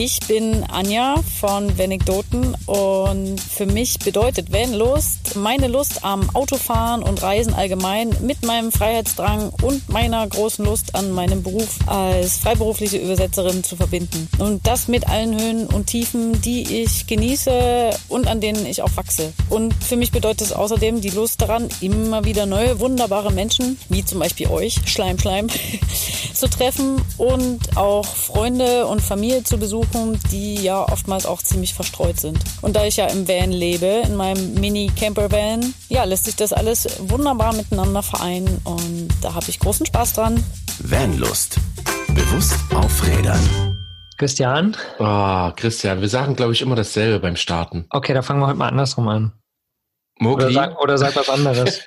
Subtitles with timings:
[0.00, 7.20] Ich bin Anja von Wenigdoten und für mich bedeutet Vanlust meine Lust am Autofahren und
[7.20, 13.64] Reisen allgemein mit meinem Freiheitsdrang und meiner großen Lust an meinem Beruf als freiberufliche Übersetzerin
[13.64, 14.28] zu verbinden.
[14.38, 18.96] Und das mit allen Höhen und Tiefen, die ich genieße und an denen ich auch
[18.96, 19.32] wachse.
[19.50, 24.04] Und für mich bedeutet es außerdem die Lust daran, immer wieder neue, wunderbare Menschen, wie
[24.04, 25.48] zum Beispiel euch, Schleim, Schleim,
[26.34, 31.74] zu treffen und auch Freunde und Familie zu besuchen Gruppen, die ja oftmals auch ziemlich
[31.74, 32.38] verstreut sind.
[32.62, 36.98] Und da ich ja im Van lebe, in meinem Mini-Camper-Van, ja, lässt sich das alles
[37.08, 40.44] wunderbar miteinander vereinen und da habe ich großen Spaß dran.
[40.82, 41.58] Vanlust.
[42.08, 43.40] Bewusst auf Rädern.
[44.18, 44.76] Christian?
[44.98, 47.86] Oh, Christian, wir sagen, glaube ich, immer dasselbe beim Starten.
[47.90, 49.32] Okay, da fangen wir heute mal andersrum an.
[50.18, 50.44] Mogli?
[50.44, 51.80] Oder sag, oder sag was anderes.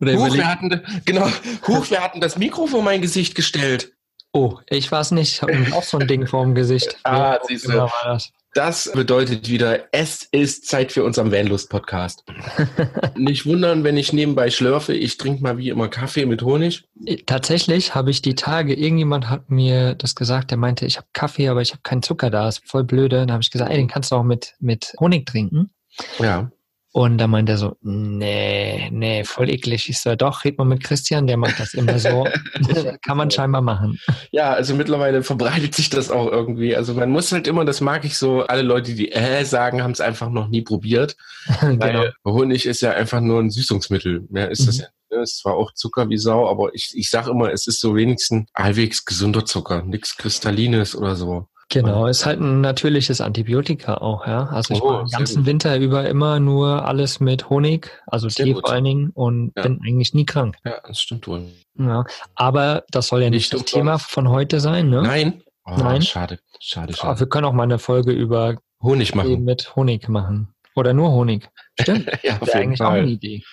[0.00, 1.28] oder Huch, wir hatten, genau,
[1.68, 3.92] Huch, wir hatten das Mikro vor mein Gesicht gestellt.
[4.32, 5.32] Oh, ich weiß nicht.
[5.32, 6.96] Ich habe auch so ein Ding vor dem Gesicht.
[7.04, 7.88] ah, siehst du.
[8.04, 8.32] Das?
[8.54, 12.24] das bedeutet wieder, es ist Zeit für unseren Vanlust-Podcast.
[13.16, 14.92] nicht wundern, wenn ich nebenbei schlürfe.
[14.92, 16.84] Ich trinke mal wie immer Kaffee mit Honig.
[17.26, 21.48] Tatsächlich habe ich die Tage, irgendjemand hat mir das gesagt, der meinte, ich habe Kaffee,
[21.48, 22.48] aber ich habe keinen Zucker da.
[22.48, 23.18] Ist voll blöde.
[23.20, 25.70] Dann habe ich gesagt, ey, den kannst du auch mit, mit Honig trinken.
[26.18, 26.50] Ja.
[26.92, 29.88] Und da meint er so, nee, nee, voll eklig.
[29.88, 32.26] Ich so, doch, red mal mit Christian, der macht das immer so.
[33.02, 34.00] Kann man scheinbar machen.
[34.32, 36.74] Ja, also mittlerweile verbreitet sich das auch irgendwie.
[36.74, 39.92] Also man muss halt immer, das mag ich so, alle Leute, die äh sagen, haben
[39.92, 41.16] es einfach noch nie probiert.
[41.60, 41.78] genau.
[41.78, 44.26] Weil Honig ist ja einfach nur ein Süßungsmittel.
[44.28, 44.66] Mehr ist mhm.
[44.66, 47.66] das ja es ist zwar auch Zucker wie Sau, aber ich, ich sag immer, es
[47.66, 51.48] ist so wenigstens halbwegs gesunder Zucker, nichts Kristallines oder so.
[51.70, 54.48] Genau, ist halt ein natürliches Antibiotika auch, ja.
[54.48, 58.44] Also ich oh, mache den ganzen Winter über immer nur alles mit Honig, also sehr
[58.44, 58.66] Tee gut.
[58.66, 59.62] vor allen Dingen und ja.
[59.62, 60.56] bin eigentlich nie krank.
[60.64, 61.46] Ja, das stimmt wohl.
[61.78, 62.04] Ja,
[62.34, 65.02] aber das soll ja nicht, nicht das Thema von heute sein, ne?
[65.02, 65.42] Nein.
[65.64, 66.02] Oh, Nein.
[66.02, 67.08] Schade, schade, schade.
[67.08, 69.44] Aber wir können auch mal eine Folge über Honig machen.
[69.44, 70.52] Mit Honig machen.
[70.74, 71.48] Oder nur Honig.
[71.80, 72.10] Stimmt.
[72.24, 72.86] ja, auf jeden eigentlich Fall.
[72.88, 73.44] auch eine Idee.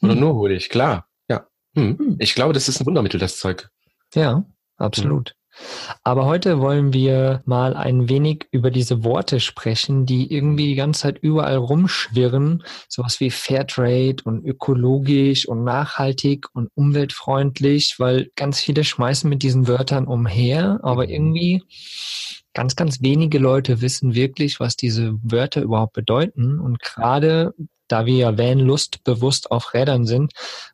[0.00, 0.10] Hm.
[0.10, 1.08] Oder nur Honig, klar.
[1.28, 1.46] Ja.
[1.74, 1.98] Hm.
[1.98, 2.16] Hm.
[2.20, 3.68] Ich glaube, das ist ein Wundermittel, das Zeug.
[4.14, 4.44] Ja,
[4.76, 5.30] absolut.
[5.30, 5.36] Hm.
[6.02, 11.02] Aber heute wollen wir mal ein wenig über diese Worte sprechen, die irgendwie die ganze
[11.02, 12.64] Zeit überall rumschwirren.
[12.88, 19.68] Sowas wie Fairtrade und ökologisch und nachhaltig und umweltfreundlich, weil ganz viele schmeißen mit diesen
[19.68, 21.10] Wörtern umher, aber mhm.
[21.10, 21.62] irgendwie
[22.54, 26.60] ganz, ganz wenige Leute wissen wirklich, was diese Wörter überhaupt bedeuten.
[26.60, 27.52] Und gerade
[27.88, 30.32] da wir ja Van-Lust bewusst auf Rädern sind,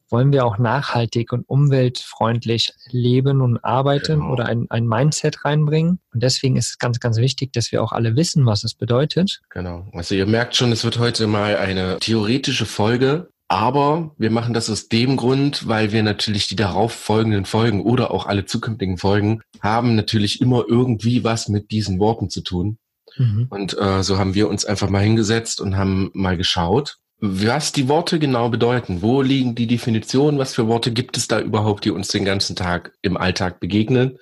[0.08, 4.32] wollen wir auch nachhaltig und umweltfreundlich leben und arbeiten genau.
[4.32, 6.00] oder ein, ein Mindset reinbringen.
[6.12, 9.40] Und deswegen ist es ganz, ganz wichtig, dass wir auch alle wissen, was es bedeutet.
[9.50, 9.86] Genau.
[9.92, 13.28] Also ihr merkt schon, es wird heute mal eine theoretische Folge.
[13.52, 18.12] Aber wir machen das aus dem Grund, weil wir natürlich die darauf folgenden Folgen oder
[18.12, 22.78] auch alle zukünftigen Folgen haben natürlich immer irgendwie was mit diesen Worten zu tun.
[23.16, 23.46] Mhm.
[23.50, 27.88] Und äh, so haben wir uns einfach mal hingesetzt und haben mal geschaut, was die
[27.88, 29.02] Worte genau bedeuten.
[29.02, 30.38] Wo liegen die Definitionen?
[30.38, 34.18] Was für Worte gibt es da überhaupt, die uns den ganzen Tag im Alltag begegnen?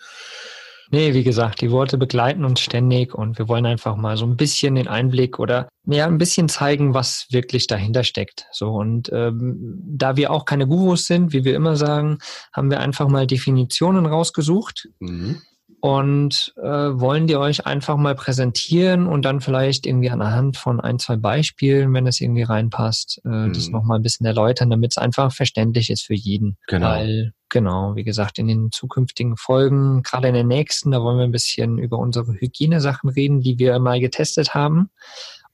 [0.91, 4.37] Nee, wie gesagt, die Worte begleiten uns ständig und wir wollen einfach mal so ein
[4.37, 8.47] bisschen den Einblick oder ja, ein bisschen zeigen, was wirklich dahinter steckt.
[8.53, 12.19] So und ähm, da wir auch keine Gurus sind, wie wir immer sagen,
[12.55, 14.89] haben wir einfach mal Definitionen rausgesucht.
[14.99, 15.43] Mhm
[15.81, 20.99] und äh, wollen die euch einfach mal präsentieren und dann vielleicht irgendwie anhand von ein,
[20.99, 23.53] zwei Beispielen, wenn es irgendwie reinpasst, äh, mhm.
[23.53, 26.57] das nochmal ein bisschen erläutern, damit es einfach verständlich ist für jeden.
[26.67, 26.89] Genau.
[26.89, 31.25] Weil, genau, wie gesagt, in den zukünftigen Folgen, gerade in den nächsten, da wollen wir
[31.25, 34.91] ein bisschen über unsere Hygienesachen reden, die wir mal getestet haben.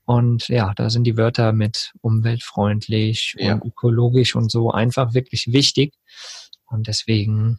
[0.07, 3.55] Und ja, da sind die Wörter mit umweltfreundlich ja.
[3.55, 5.95] und ökologisch und so einfach wirklich wichtig.
[6.67, 7.59] Und deswegen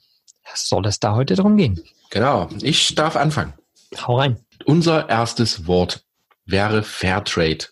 [0.54, 1.82] soll es da heute drum gehen.
[2.10, 3.54] Genau, ich darf anfangen.
[3.98, 4.38] Hau rein.
[4.66, 6.04] Unser erstes Wort
[6.46, 7.66] wäre Fairtrade.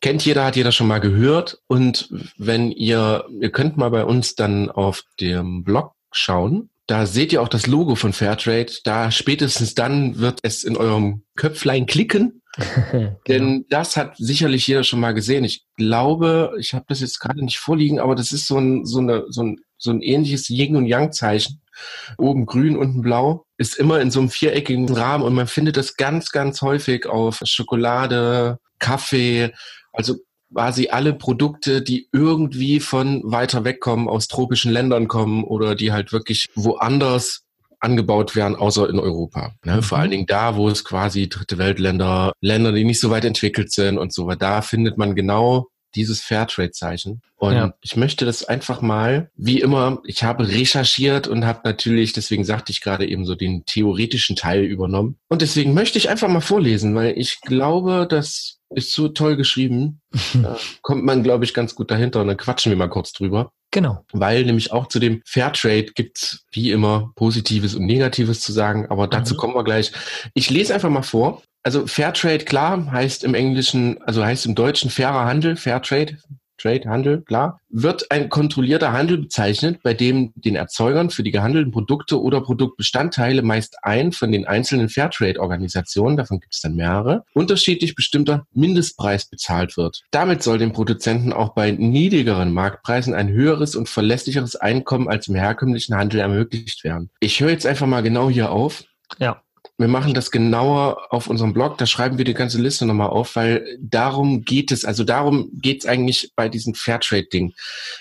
[0.00, 1.58] Kennt jeder, hat jeder schon mal gehört.
[1.66, 2.08] Und
[2.38, 6.70] wenn ihr, ihr könnt mal bei uns dann auf dem Blog schauen.
[6.86, 8.72] Da seht ihr auch das Logo von Fairtrade.
[8.84, 12.42] Da spätestens dann wird es in eurem Köpflein klicken.
[12.90, 13.16] genau.
[13.28, 15.44] Denn das hat sicherlich jeder schon mal gesehen.
[15.44, 18.98] Ich glaube, ich habe das jetzt gerade nicht vorliegen, aber das ist so ein, so
[18.98, 21.60] eine, so ein, so ein ähnliches Yin- und Yang-Zeichen
[22.18, 25.96] oben grün, unten blau, ist immer in so einem viereckigen Rahmen und man findet das
[25.96, 29.52] ganz, ganz häufig auf Schokolade, Kaffee,
[29.92, 30.16] also
[30.52, 35.92] quasi alle Produkte, die irgendwie von weiter weg kommen, aus tropischen Ländern kommen oder die
[35.92, 37.44] halt wirklich woanders
[37.80, 39.54] angebaut werden, außer in Europa.
[39.64, 39.76] Ne?
[39.76, 39.82] Mhm.
[39.82, 43.72] Vor allen Dingen da, wo es quasi dritte Weltländer, Länder, die nicht so weit entwickelt
[43.72, 47.22] sind und so weiter, da findet man genau dieses Fairtrade-Zeichen.
[47.36, 47.74] Und Ja.
[47.80, 52.72] ich möchte das einfach mal, wie immer, ich habe recherchiert und habe natürlich, deswegen sagte
[52.72, 55.16] ich gerade eben so, den theoretischen Teil übernommen.
[55.28, 60.00] Und deswegen möchte ich einfach mal vorlesen, weil ich glaube, das ist so toll geschrieben.
[60.34, 63.52] Da kommt man, glaube ich, ganz gut dahinter und dann quatschen wir mal kurz drüber.
[63.72, 64.04] Genau.
[64.12, 69.06] Weil nämlich auch zu dem Fairtrade gibt's wie immer Positives und Negatives zu sagen, aber
[69.06, 69.38] dazu Mhm.
[69.38, 69.92] kommen wir gleich.
[70.34, 71.42] Ich lese einfach mal vor.
[71.62, 76.16] Also Fairtrade, klar, heißt im Englischen, also heißt im Deutschen fairer Handel, Fairtrade,
[76.60, 81.72] Trade, Handel, klar, wird ein kontrollierter Handel bezeichnet, bei dem den Erzeugern für die gehandelten
[81.72, 87.94] Produkte oder Produktbestandteile meist ein von den einzelnen Fairtrade-Organisationen, davon gibt es dann mehrere, unterschiedlich
[87.94, 90.02] bestimmter Mindestpreis bezahlt wird.
[90.10, 95.36] Damit soll den Produzenten auch bei niedrigeren Marktpreisen ein höheres und verlässlicheres Einkommen als im
[95.36, 97.10] herkömmlichen Handel ermöglicht werden.
[97.20, 98.84] Ich höre jetzt einfach mal genau hier auf.
[99.18, 99.42] Ja.
[99.80, 103.34] Wir machen das genauer auf unserem Blog, da schreiben wir die ganze Liste nochmal auf,
[103.34, 107.54] weil darum geht es, also darum geht es eigentlich bei diesem Fairtrade-Ding.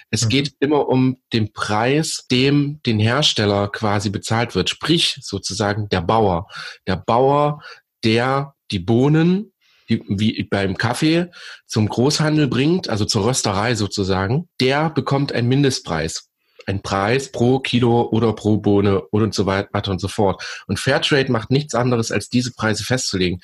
[0.09, 0.29] Es Mhm.
[0.29, 6.47] geht immer um den Preis, dem den Hersteller quasi bezahlt wird, sprich sozusagen der Bauer.
[6.85, 7.63] Der Bauer,
[8.03, 9.53] der die Bohnen,
[9.87, 11.27] die, wie beim Kaffee,
[11.65, 16.28] zum Großhandel bringt, also zur Rösterei sozusagen, der bekommt einen Mindestpreis
[16.69, 20.44] ein Preis pro Kilo oder pro Bohne und so weiter und so fort.
[20.68, 23.42] Und Fairtrade macht nichts anderes, als diese Preise festzulegen.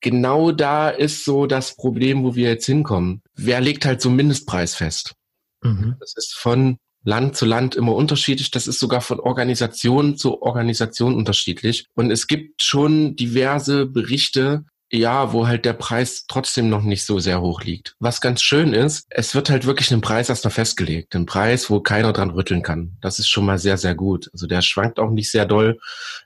[0.00, 3.22] Genau da ist so das Problem, wo wir jetzt hinkommen.
[3.34, 5.14] Wer legt halt so einen Mindestpreis fest?
[5.62, 5.96] Mhm.
[6.00, 8.50] Das ist von Land zu Land immer unterschiedlich.
[8.50, 11.86] Das ist sogar von Organisation zu Organisation unterschiedlich.
[11.94, 17.18] Und es gibt schon diverse Berichte, ja, wo halt der Preis trotzdem noch nicht so
[17.18, 17.96] sehr hoch liegt.
[17.98, 21.14] Was ganz schön ist, es wird halt wirklich ein Preis erstmal festgelegt.
[21.14, 22.96] Ein Preis, wo keiner dran rütteln kann.
[23.00, 24.30] Das ist schon mal sehr, sehr gut.
[24.32, 25.78] Also der schwankt auch nicht sehr doll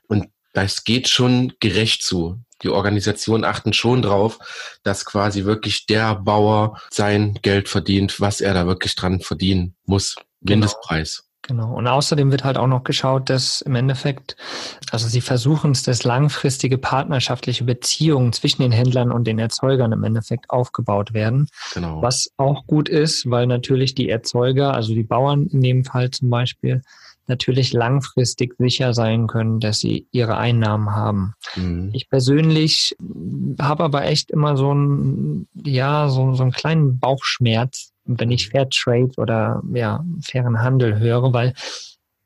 [0.07, 2.39] und das geht schon gerecht zu.
[2.61, 4.37] Die Organisationen achten schon drauf,
[4.83, 10.15] dass quasi wirklich der Bauer sein Geld verdient, was er da wirklich dran verdienen muss.
[10.41, 11.23] Mindestpreis.
[11.43, 11.73] Genau.
[11.73, 14.35] Und außerdem wird halt auch noch geschaut, dass im Endeffekt,
[14.91, 20.03] also sie versuchen es, dass langfristige partnerschaftliche Beziehungen zwischen den Händlern und den Erzeugern im
[20.03, 21.47] Endeffekt aufgebaut werden.
[21.73, 22.01] Genau.
[22.01, 26.29] Was auch gut ist, weil natürlich die Erzeuger, also die Bauern in dem Fall zum
[26.29, 26.83] Beispiel,
[27.27, 31.33] natürlich langfristig sicher sein können, dass sie ihre Einnahmen haben.
[31.55, 31.89] Mhm.
[31.93, 32.95] Ich persönlich
[33.59, 39.11] habe aber echt immer so einen, ja, so, so einen kleinen Bauchschmerz, wenn ich Fairtrade
[39.17, 41.53] oder ja, fairen Handel höre, weil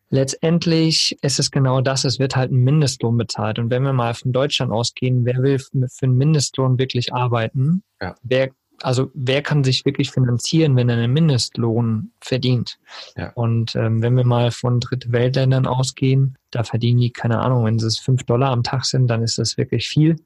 [0.10, 3.60] letztendlich ist es genau das, es wird halt ein Mindestlohn bezahlt.
[3.60, 7.84] Und wenn wir mal von Deutschland ausgehen, wer will für einen Mindestlohn wirklich arbeiten?
[8.02, 8.16] Ja.
[8.24, 8.50] Wer,
[8.82, 12.78] also wer kann sich wirklich finanzieren, wenn er einen Mindestlohn verdient?
[13.18, 13.32] Ja.
[13.34, 17.76] Und ähm, wenn wir mal von Dritte Weltländern ausgehen, da verdienen die, keine Ahnung, wenn
[17.76, 20.18] es fünf Dollar am Tag sind, dann ist das wirklich viel.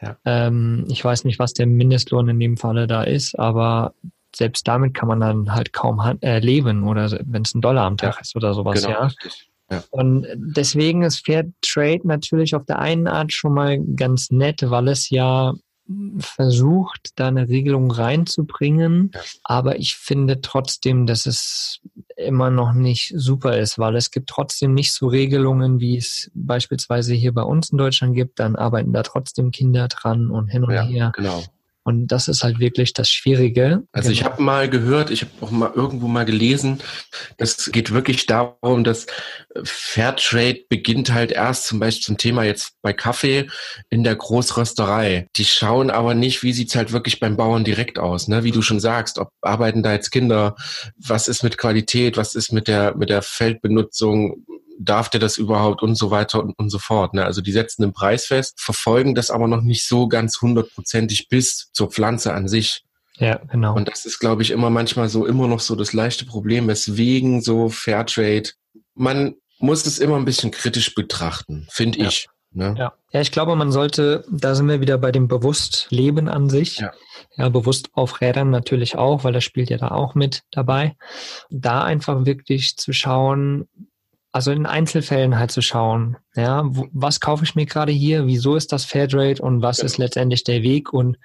[0.00, 0.16] Ja.
[0.24, 3.94] Ähm, ich weiß nicht, was der Mindestlohn in dem Falle da ist, aber
[4.34, 7.96] selbst damit kann man dann halt kaum äh, leben oder wenn es ein Dollar am
[7.96, 8.20] Tag Ja.
[8.20, 9.04] ist oder sowas, Genau, ja.
[9.06, 9.48] richtig.
[9.70, 9.82] Ja.
[9.90, 14.88] Und deswegen ist Fair Trade natürlich auf der einen Art schon mal ganz nett, weil
[14.88, 15.54] es ja
[16.18, 19.10] versucht, da eine Regelung reinzubringen.
[19.14, 19.20] Ja.
[19.44, 21.80] Aber ich finde trotzdem, dass es
[22.16, 27.14] immer noch nicht super ist, weil es gibt trotzdem nicht so Regelungen, wie es beispielsweise
[27.14, 28.38] hier bei uns in Deutschland gibt.
[28.40, 31.12] Dann arbeiten da trotzdem Kinder dran und hin und Ja, her.
[31.14, 31.42] genau.
[31.84, 33.82] Und das ist halt wirklich das Schwierige.
[33.92, 34.30] Also ich Genau.
[34.32, 36.80] habe mal gehört, ich habe auch mal irgendwo mal gelesen,
[37.38, 42.74] es geht wirklich darum, dass äh, Fairtrade beginnt halt erst zum Beispiel zum Thema jetzt
[42.82, 43.48] bei Kaffee
[43.90, 45.28] in der Großrösterei.
[45.36, 48.44] Die schauen aber nicht, wie sieht's halt wirklich beim Bauern direkt aus, ne?
[48.44, 50.54] Wie du schon sagst, ob arbeiten da jetzt Kinder,
[50.96, 54.44] was ist mit Qualität, was ist mit der mit der Feldbenutzung,
[54.84, 57.14] darf der das überhaupt und so weiter und, und so fort.
[57.14, 57.24] Ne?
[57.24, 61.70] Also die setzen den Preis fest, verfolgen das aber noch nicht so ganz hundertprozentig bis
[61.72, 62.82] zur Pflanze an sich.
[63.18, 63.74] Ja, genau.
[63.76, 67.42] Und das ist, glaube ich, immer manchmal so, immer noch so das leichte Problem, weswegen
[67.42, 68.50] so Fairtrade,
[68.94, 72.08] man muss es immer ein bisschen kritisch betrachten, finde Ja.
[72.08, 72.26] ich.
[72.54, 72.74] Ne?
[72.76, 72.92] Ja.
[73.12, 76.78] ja, ich glaube, man sollte, da sind wir wieder bei dem Bewusstleben an sich.
[76.78, 76.92] Ja.
[77.36, 80.94] ja, bewusst auf Rädern natürlich auch, weil das spielt ja da auch mit dabei.
[81.48, 83.68] Da einfach wirklich zu schauen,
[84.32, 88.56] also in Einzelfällen halt zu schauen, ja, wo, was kaufe ich mir gerade hier, wieso
[88.56, 89.86] ist das Fairtrade und was Genau.
[89.86, 91.18] ist letztendlich der Weg und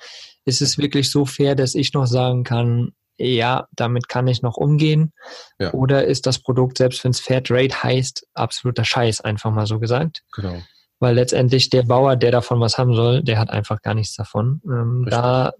[0.45, 4.57] ist es wirklich so fair, dass ich noch sagen kann, ja, damit kann ich noch
[4.57, 5.11] umgehen?
[5.59, 5.73] Ja.
[5.73, 10.23] Oder ist das Produkt, selbst wenn es Fairtrade heißt, absoluter Scheiß, einfach mal so gesagt?
[10.35, 10.61] Genau.
[10.99, 14.61] weil letztendlich der Bauer, der davon was haben soll, der hat einfach gar nichts davon.
[14.65, 15.53] Ähm, da,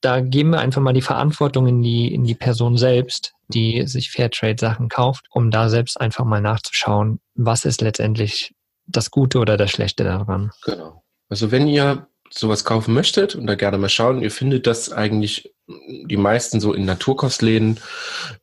[0.00, 4.10] da geben wir einfach mal die Verantwortung in die, in die Person selbst, die sich
[4.10, 8.54] Fairtrade-Sachen kauft, um da selbst einfach mal nachzuschauen, was ist letztendlich
[8.86, 10.50] das Gute oder das Schlechte daran.
[10.64, 11.04] Genau.
[11.28, 15.52] Also wenn ihr sowas kaufen möchtet und da gerne mal schauen, ihr findet das eigentlich
[15.68, 17.78] die meisten so in Naturkostläden,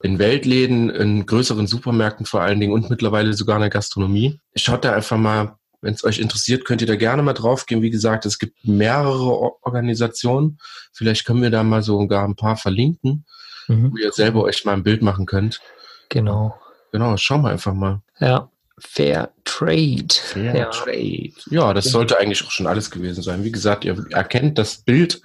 [0.04, 4.40] in Weltläden, in größeren Supermärkten vor allen Dingen und mittlerweile sogar in der Gastronomie.
[4.56, 7.82] Schaut da einfach mal, wenn es euch interessiert, könnt ihr da gerne mal draufgehen.
[7.82, 10.60] Wie gesagt, es gibt mehrere Organisationen.
[10.92, 13.26] Vielleicht können wir da mal sogar ein paar verlinken,
[13.70, 13.94] mhm.
[13.94, 15.62] wo ihr selber euch mal ein Bild machen könnt.
[16.10, 16.60] Genau.
[16.92, 18.02] Genau, schauen wir einfach mal.
[18.20, 20.08] Ja, Fair Trade.
[20.12, 20.66] Fair ja.
[20.72, 21.32] Trade.
[21.50, 23.46] Ja, das sollte eigentlich auch schon alles gewesen sein.
[23.46, 25.22] Wie gesagt, ihr erkennt das Bild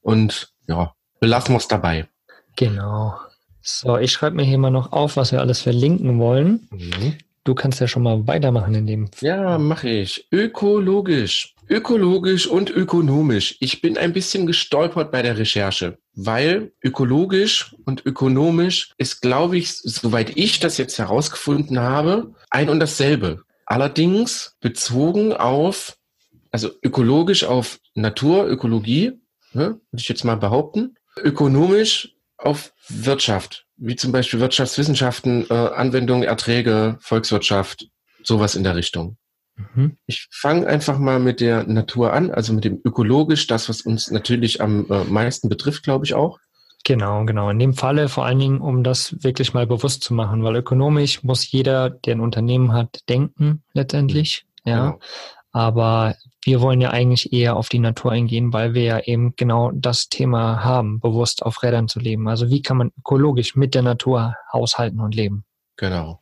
[0.00, 2.06] und ja, belassen wir es dabei.
[2.54, 3.18] Genau.
[3.62, 6.68] So, ich schreibe mir hier mal noch auf, was wir alles verlinken wollen.
[6.70, 7.16] Mhm.
[7.48, 9.08] Du kannst ja schon mal weitermachen in dem.
[9.22, 10.28] Ja, mache ich.
[10.30, 11.54] Ökologisch.
[11.70, 13.56] Ökologisch und ökonomisch.
[13.60, 19.78] Ich bin ein bisschen gestolpert bei der Recherche, weil ökologisch und ökonomisch ist, glaube ich,
[19.78, 23.44] soweit ich das jetzt herausgefunden habe, ein und dasselbe.
[23.64, 25.96] Allerdings bezogen auf,
[26.50, 29.12] also ökologisch auf Natur, Ökologie,
[29.54, 36.22] ne, würde ich jetzt mal behaupten, ökonomisch auf Wirtschaft, wie zum Beispiel Wirtschaftswissenschaften, äh, Anwendung,
[36.22, 37.88] Erträge, Volkswirtschaft,
[38.22, 39.16] sowas in der Richtung.
[39.56, 39.96] Mhm.
[40.06, 44.10] Ich fange einfach mal mit der Natur an, also mit dem ökologisch, das, was uns
[44.10, 46.38] natürlich am äh, meisten betrifft, glaube ich auch.
[46.84, 47.50] Genau, genau.
[47.50, 51.24] In dem Falle vor allen Dingen, um das wirklich mal bewusst zu machen, weil ökonomisch
[51.24, 54.46] muss jeder, der ein Unternehmen hat, denken letztendlich.
[54.64, 54.70] Mhm.
[54.70, 54.86] Ja.
[54.86, 55.00] Genau.
[55.52, 56.14] Aber
[56.44, 60.08] wir wollen ja eigentlich eher auf die Natur eingehen, weil wir ja eben genau das
[60.08, 62.28] Thema haben, bewusst auf Rädern zu leben.
[62.28, 65.44] Also wie kann man ökologisch mit der Natur haushalten und leben?
[65.76, 66.20] Genau.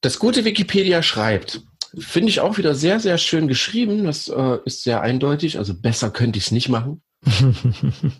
[0.00, 1.62] Das gute Wikipedia schreibt,
[1.96, 4.04] Finde ich auch wieder sehr, sehr schön geschrieben.
[4.04, 5.58] Das äh, ist sehr eindeutig.
[5.58, 7.02] Also besser könnte ich es nicht machen.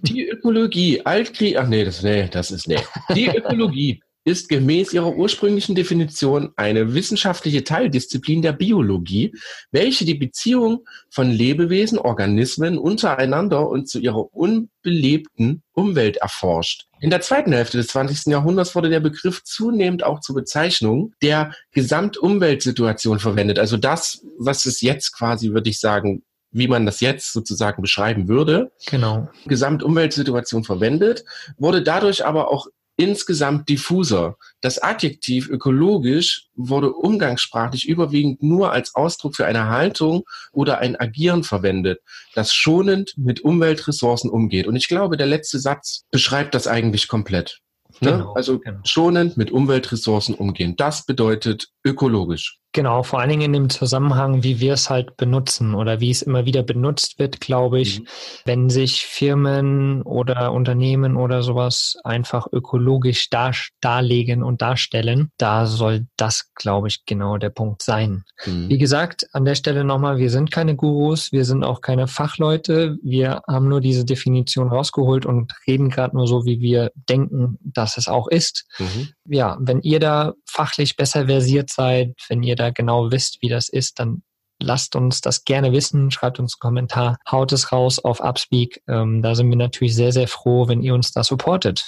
[0.02, 2.80] die Ökologie, Altkrieg, ach nee, das, nee, das ist nee.
[3.14, 9.34] Die Ökologie ist gemäß ihrer ursprünglichen Definition eine wissenschaftliche Teildisziplin der Biologie,
[9.70, 16.86] welche die Beziehung von Lebewesen, Organismen untereinander und zu ihrer unbelebten Umwelt erforscht.
[17.00, 18.26] In der zweiten Hälfte des 20.
[18.26, 23.58] Jahrhunderts wurde der Begriff zunehmend auch zur Bezeichnung der Gesamtumweltsituation verwendet.
[23.58, 28.28] Also das, was es jetzt quasi, würde ich sagen, wie man das jetzt sozusagen beschreiben
[28.28, 28.72] würde.
[28.86, 29.28] Genau.
[29.46, 31.24] Gesamtumweltsituation verwendet,
[31.58, 32.66] wurde dadurch aber auch
[32.98, 34.36] insgesamt diffuser.
[34.60, 41.44] Das Adjektiv ökologisch wurde umgangssprachlich überwiegend nur als Ausdruck für eine Haltung oder ein Agieren
[41.44, 42.00] verwendet,
[42.34, 44.66] das schonend mit Umweltressourcen umgeht.
[44.66, 47.60] Und ich glaube, der letzte Satz beschreibt das eigentlich komplett.
[48.00, 48.12] Ne?
[48.12, 48.80] Genau, also genau.
[48.84, 50.76] schonend mit Umweltressourcen umgehen.
[50.76, 52.58] Das bedeutet ökologisch.
[52.72, 56.20] Genau, vor allen Dingen in dem Zusammenhang, wie wir es halt benutzen oder wie es
[56.20, 58.06] immer wieder benutzt wird, glaube ich, mhm.
[58.44, 66.06] wenn sich Firmen oder Unternehmen oder sowas einfach ökologisch dar darlegen und darstellen, da soll
[66.16, 68.24] das, glaube ich, genau der Punkt sein.
[68.44, 68.68] Mhm.
[68.68, 72.98] Wie gesagt, an der Stelle nochmal, wir sind keine Gurus, wir sind auch keine Fachleute,
[73.02, 77.96] wir haben nur diese Definition rausgeholt und reden gerade nur so, wie wir denken, dass
[77.96, 78.66] es auch ist.
[78.78, 79.08] Mhm.
[79.28, 83.68] Ja, wenn ihr da fachlich besser versiert seid, wenn ihr da genau wisst, wie das
[83.68, 84.22] ist, dann
[84.60, 88.82] lasst uns das gerne wissen, schreibt uns einen Kommentar, haut es raus auf Upspeak.
[88.88, 91.84] Ähm, da sind wir natürlich sehr, sehr froh, wenn ihr uns da supportet.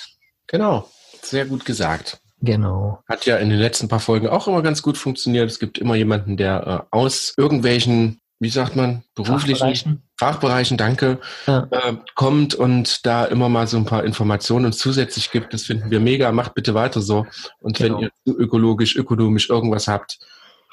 [0.46, 0.88] Genau,
[1.22, 2.20] sehr gut gesagt.
[2.42, 3.02] Genau.
[3.06, 5.50] Hat ja in den letzten paar Folgen auch immer ganz gut funktioniert.
[5.50, 11.18] Es gibt immer jemanden, der äh, aus irgendwelchen, wie sagt man, beruflichen Fachbereichen, Fachbereichen danke,
[11.46, 11.68] ja.
[11.70, 15.52] äh, kommt und da immer mal so ein paar Informationen zusätzlich gibt.
[15.52, 16.32] Das finden wir mega.
[16.32, 17.26] Macht bitte weiter so.
[17.60, 17.98] Und genau.
[17.98, 20.18] wenn ihr ökologisch, ökonomisch irgendwas habt,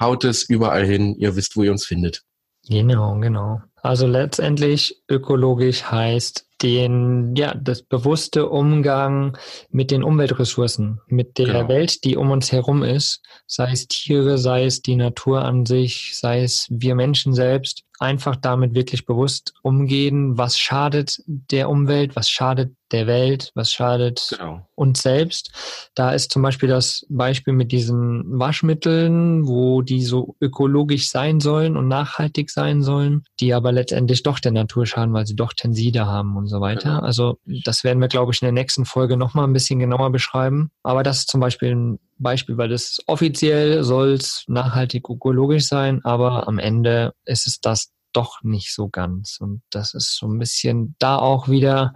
[0.00, 1.14] haut es überall hin.
[1.18, 2.22] Ihr wisst, wo ihr uns findet.
[2.66, 3.60] Genau, genau.
[3.82, 9.36] Also letztendlich ökologisch heißt den, ja, das bewusste Umgang
[9.70, 11.68] mit den Umweltressourcen, mit der genau.
[11.68, 16.16] Welt, die um uns herum ist, sei es Tiere, sei es die Natur an sich,
[16.16, 22.30] sei es wir Menschen selbst, einfach damit wirklich bewusst umgehen, was schadet der Umwelt, was
[22.30, 24.66] schadet der Welt, was schadet genau.
[24.74, 25.90] uns selbst.
[25.94, 31.76] Da ist zum Beispiel das Beispiel mit diesen Waschmitteln, wo die so ökologisch sein sollen
[31.76, 36.06] und nachhaltig sein sollen, die aber letztendlich doch der Natur schaden, weil sie doch Tenside
[36.06, 36.94] haben und so weiter.
[36.94, 37.02] Genau.
[37.02, 40.70] Also das werden wir, glaube ich, in der nächsten Folge nochmal ein bisschen genauer beschreiben.
[40.82, 46.04] Aber das ist zum Beispiel ein Beispiel, weil das offiziell soll es nachhaltig ökologisch sein,
[46.04, 49.38] aber am Ende ist es das doch nicht so ganz.
[49.40, 51.92] Und das ist so ein bisschen da auch wieder,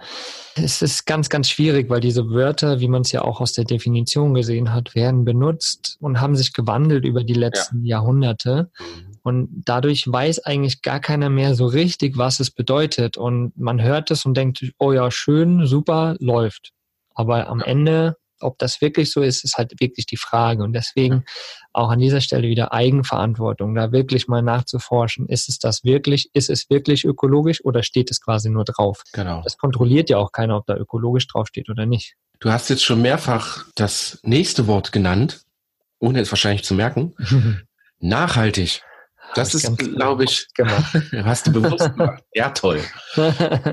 [0.55, 3.65] es ist ganz, ganz schwierig, weil diese Wörter, wie man es ja auch aus der
[3.65, 7.97] Definition gesehen hat, werden benutzt und haben sich gewandelt über die letzten ja.
[7.97, 8.71] Jahrhunderte.
[8.79, 9.13] Mhm.
[9.23, 13.17] Und dadurch weiß eigentlich gar keiner mehr so richtig, was es bedeutet.
[13.17, 16.73] Und man hört es und denkt, oh ja, schön, super, läuft.
[17.15, 20.63] Aber am Ende ob das wirklich so ist, ist halt wirklich die Frage.
[20.63, 21.25] Und deswegen
[21.73, 26.51] auch an dieser Stelle wieder Eigenverantwortung, da wirklich mal nachzuforschen, ist es das wirklich, ist
[26.51, 29.03] es wirklich ökologisch oder steht es quasi nur drauf?
[29.13, 29.43] Genau.
[29.43, 32.15] Das kontrolliert ja auch keiner, ob da ökologisch draufsteht oder nicht.
[32.41, 35.43] Du hast jetzt schon mehrfach das nächste Wort genannt,
[35.99, 37.15] ohne es wahrscheinlich zu merken.
[38.01, 38.83] Nachhaltig.
[39.35, 40.47] Das ist, glaube ich,
[41.25, 42.23] hast du bewusst gemacht.
[42.35, 42.81] Ja, toll.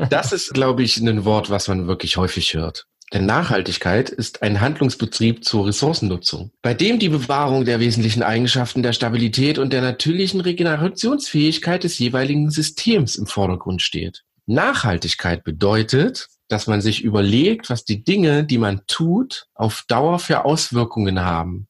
[0.10, 2.86] Das ist, glaube ich, ein Wort, was man wirklich häufig hört.
[3.14, 8.94] Denn Nachhaltigkeit ist ein Handlungsbetrieb zur Ressourcennutzung, bei dem die Bewahrung der wesentlichen Eigenschaften der
[8.94, 14.24] Stabilität und der natürlichen Regenerationsfähigkeit des jeweiligen Systems im Vordergrund steht.
[14.46, 20.46] Nachhaltigkeit bedeutet, dass man sich überlegt, was die Dinge, die man tut, auf Dauer für
[20.46, 21.68] Auswirkungen haben.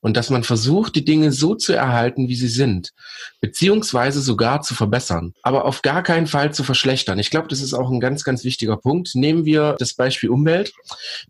[0.00, 2.92] Und dass man versucht, die Dinge so zu erhalten, wie sie sind,
[3.40, 7.18] beziehungsweise sogar zu verbessern, aber auf gar keinen Fall zu verschlechtern.
[7.18, 9.14] Ich glaube, das ist auch ein ganz, ganz wichtiger Punkt.
[9.14, 10.72] Nehmen wir das Beispiel Umwelt.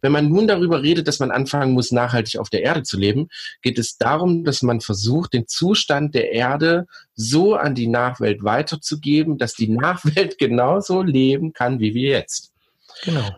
[0.00, 3.28] Wenn man nun darüber redet, dass man anfangen muss, nachhaltig auf der Erde zu leben,
[3.62, 9.38] geht es darum, dass man versucht, den Zustand der Erde so an die Nachwelt weiterzugeben,
[9.38, 12.55] dass die Nachwelt genauso leben kann, wie wir jetzt.
[13.04, 13.36] Genau.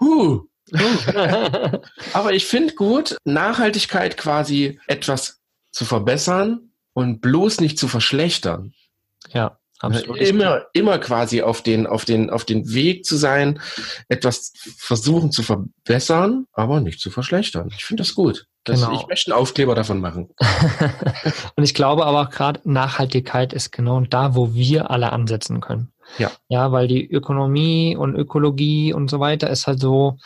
[0.00, 0.46] Huh.
[2.12, 5.40] Aber ich finde gut, Nachhaltigkeit quasi etwas
[5.72, 8.72] zu verbessern und bloß nicht zu verschlechtern.
[9.32, 9.58] Ja.
[9.82, 10.18] Absolut.
[10.18, 13.60] Immer, immer quasi auf den, auf den, auf den Weg zu sein,
[14.08, 17.70] etwas versuchen zu verbessern, aber nicht zu verschlechtern.
[17.74, 18.46] Ich finde das gut.
[18.64, 18.94] Das, genau.
[18.94, 20.28] Ich möchte einen Aufkleber davon machen.
[21.56, 25.90] und ich glaube aber auch gerade Nachhaltigkeit ist genau da, wo wir alle ansetzen können.
[26.18, 26.30] Ja.
[26.48, 30.18] Ja, weil die Ökonomie und Ökologie und so weiter ist halt so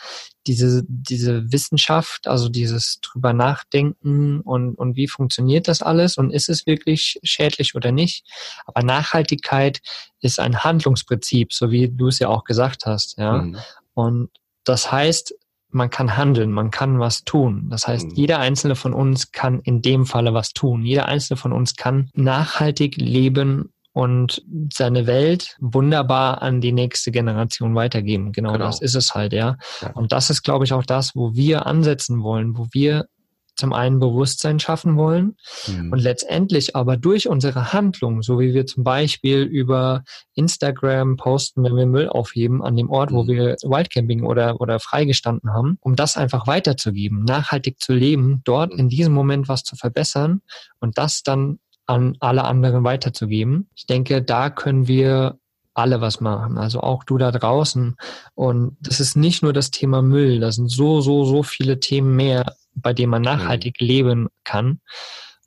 [0.47, 6.49] diese, diese Wissenschaft, also dieses drüber nachdenken und, und wie funktioniert das alles und ist
[6.49, 8.25] es wirklich schädlich oder nicht.
[8.65, 9.79] Aber Nachhaltigkeit
[10.19, 13.39] ist ein Handlungsprinzip, so wie du es ja auch gesagt hast, ja.
[13.39, 13.57] Mhm.
[13.93, 14.29] Und
[14.65, 15.35] das heißt,
[15.69, 17.67] man kann handeln, man kann was tun.
[17.69, 18.15] Das heißt, mhm.
[18.15, 20.85] jeder einzelne von uns kann in dem Falle was tun.
[20.85, 27.75] Jeder einzelne von uns kann nachhaltig leben und seine Welt wunderbar an die nächste Generation
[27.75, 28.33] weitergeben.
[28.33, 28.65] Genau, genau.
[28.65, 29.55] das ist es halt, ja.
[29.81, 29.91] ja.
[29.93, 33.07] Und das ist, glaube ich, auch das, wo wir ansetzen wollen, wo wir
[33.55, 35.37] zum einen Bewusstsein schaffen wollen
[35.67, 35.93] mhm.
[35.93, 41.77] und letztendlich aber durch unsere Handlung, so wie wir zum Beispiel über Instagram posten, wenn
[41.77, 43.15] wir Müll aufheben an dem Ort, mhm.
[43.15, 48.73] wo wir Wildcamping oder, oder freigestanden haben, um das einfach weiterzugeben, nachhaltig zu leben, dort
[48.73, 50.41] in diesem Moment was zu verbessern
[50.81, 53.69] und das dann an alle anderen weiterzugeben.
[53.75, 55.37] Ich denke, da können wir
[55.73, 57.97] alle was machen, also auch du da draußen.
[58.33, 62.15] Und das ist nicht nur das Thema Müll, da sind so, so, so viele Themen
[62.15, 63.87] mehr, bei denen man nachhaltig mhm.
[63.87, 64.79] leben kann.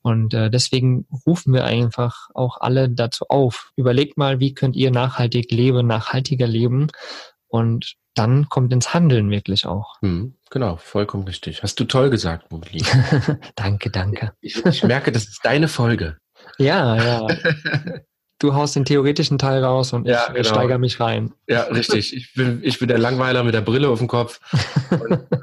[0.03, 3.72] Und äh, deswegen rufen wir einfach auch alle dazu auf.
[3.77, 6.88] Überlegt mal, wie könnt ihr nachhaltig leben, nachhaltiger leben
[7.48, 9.96] und dann kommt ins Handeln wirklich auch.
[10.01, 11.62] Mhm, genau, vollkommen richtig.
[11.62, 12.85] Hast du toll gesagt, Mobili.
[13.55, 14.33] danke, danke.
[14.40, 16.16] Ich, ich merke, das ist deine Folge.
[16.59, 17.27] Ja, ja.
[18.40, 20.48] Du haust den theoretischen Teil raus und ja, ich genau.
[20.48, 21.35] steigere mich rein.
[21.48, 22.14] Ja, richtig.
[22.14, 24.38] Ich bin, ich bin der Langweiler mit der Brille auf dem Kopf.
[24.90, 25.38] Und, äh,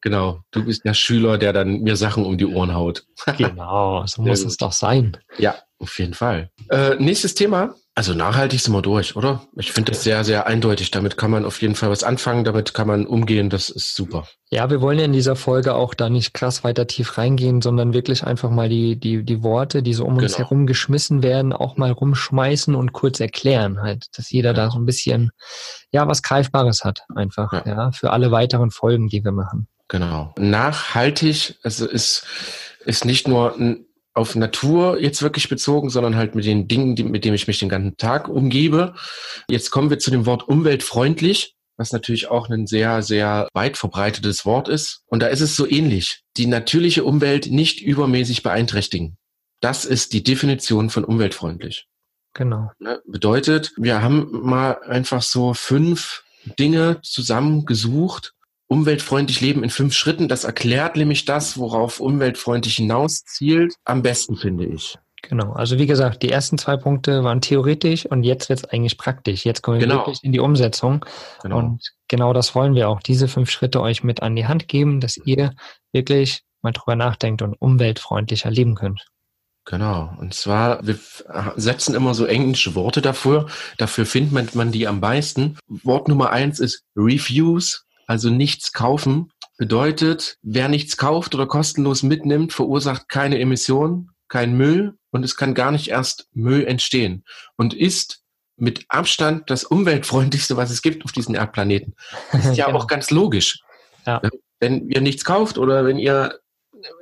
[0.00, 3.04] genau, du bist der Schüler, der dann mir Sachen um die Ohren haut.
[3.38, 5.18] genau, so muss es doch sein.
[5.38, 6.50] Ja, auf jeden Fall.
[6.68, 7.76] Äh, nächstes Thema.
[7.94, 9.42] Also nachhaltig sind wir durch, oder?
[9.54, 10.90] Ich finde das sehr, sehr eindeutig.
[10.90, 14.26] Damit kann man auf jeden Fall was anfangen, damit kann man umgehen, das ist super.
[14.50, 17.92] Ja, wir wollen ja in dieser Folge auch da nicht krass weiter tief reingehen, sondern
[17.92, 20.24] wirklich einfach mal die, die, die Worte, die so um genau.
[20.24, 24.54] uns herum geschmissen werden, auch mal rumschmeißen und kurz erklären halt, dass jeder ja.
[24.54, 25.30] da so ein bisschen,
[25.90, 27.62] ja, was Greifbares hat einfach, ja.
[27.66, 29.68] ja, für alle weiteren Folgen, die wir machen.
[29.88, 30.34] Genau.
[30.38, 32.24] Nachhaltig, also ist,
[32.86, 37.04] ist nicht nur ein auf Natur jetzt wirklich bezogen, sondern halt mit den Dingen, die,
[37.04, 38.94] mit denen ich mich den ganzen Tag umgebe.
[39.48, 44.44] Jetzt kommen wir zu dem Wort umweltfreundlich, was natürlich auch ein sehr, sehr weit verbreitetes
[44.44, 45.02] Wort ist.
[45.06, 46.22] Und da ist es so ähnlich.
[46.36, 49.16] Die natürliche Umwelt nicht übermäßig beeinträchtigen.
[49.60, 51.86] Das ist die Definition von umweltfreundlich.
[52.34, 52.70] Genau.
[52.78, 56.24] Ne, bedeutet, wir haben mal einfach so fünf
[56.58, 58.34] Dinge zusammengesucht,
[58.72, 60.28] umweltfreundlich leben in fünf Schritten.
[60.28, 64.98] Das erklärt nämlich das, worauf umweltfreundlich hinaus zielt, am besten, finde ich.
[65.22, 68.98] Genau, also wie gesagt, die ersten zwei Punkte waren theoretisch und jetzt wird es eigentlich
[68.98, 69.44] praktisch.
[69.44, 70.00] Jetzt kommen wir genau.
[70.00, 71.04] wirklich in die Umsetzung.
[71.42, 71.58] Genau.
[71.58, 75.00] Und genau das wollen wir auch, diese fünf Schritte euch mit an die Hand geben,
[75.00, 75.52] dass ihr
[75.92, 79.06] wirklich mal drüber nachdenkt und umweltfreundlicher leben könnt.
[79.64, 80.12] Genau.
[80.18, 80.98] Und zwar, wir
[81.56, 83.46] setzen immer so englische Worte dafür.
[83.76, 85.56] Dafür findet man die am meisten.
[85.68, 87.82] Wort Nummer eins ist Refuse
[88.12, 94.98] also nichts kaufen, bedeutet, wer nichts kauft oder kostenlos mitnimmt, verursacht keine Emissionen, kein Müll
[95.12, 97.24] und es kann gar nicht erst Müll entstehen
[97.56, 98.22] und ist
[98.56, 101.94] mit Abstand das umweltfreundlichste, was es gibt auf diesem Erdplaneten.
[102.32, 102.80] Das ist ja genau.
[102.80, 103.60] auch ganz logisch.
[104.06, 104.20] Ja.
[104.60, 106.38] wenn ihr nichts kauft oder wenn ihr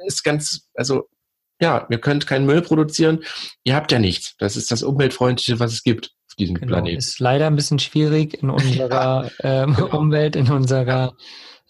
[0.07, 1.09] ist ganz, also
[1.61, 3.25] ja, ihr könnt keinen Müll produzieren,
[3.65, 4.37] ihr habt ja nichts.
[4.39, 6.99] Das ist das Umweltfreundliche, was es gibt auf diesem Genau, Planeten.
[6.99, 8.51] ist leider ein bisschen schwierig in
[8.91, 9.99] unserer ähm, genau.
[9.99, 11.15] Umwelt, in unserer,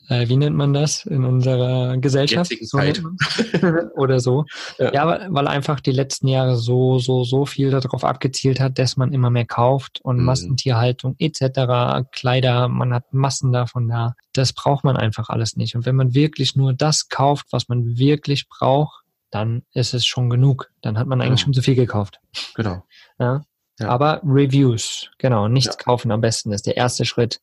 [0.09, 2.79] äh, wie nennt man das, in unserer Gesellschaft so
[3.97, 4.45] oder so.
[4.79, 4.93] Ja.
[4.93, 8.97] Ja, weil, weil einfach die letzten Jahre so, so, so viel darauf abgezielt hat, dass
[8.97, 10.25] man immer mehr kauft und Mhm.
[10.25, 14.15] Massentierhaltung etc., Kleider, man hat Massen davon da.
[14.35, 15.75] Das braucht man einfach alles nicht.
[15.75, 20.29] Und wenn man wirklich nur das kauft, was man wirklich braucht, dann ist es schon
[20.29, 20.71] genug.
[20.83, 21.45] Dann hat man eigentlich Ja.
[21.45, 22.19] schon zu viel gekauft.
[22.57, 22.83] Genau.
[23.21, 23.43] Ja.
[23.81, 23.89] Ja.
[23.89, 25.83] Aber Reviews, genau, nichts Ja.
[25.85, 27.41] kaufen am besten ist der erste Schritt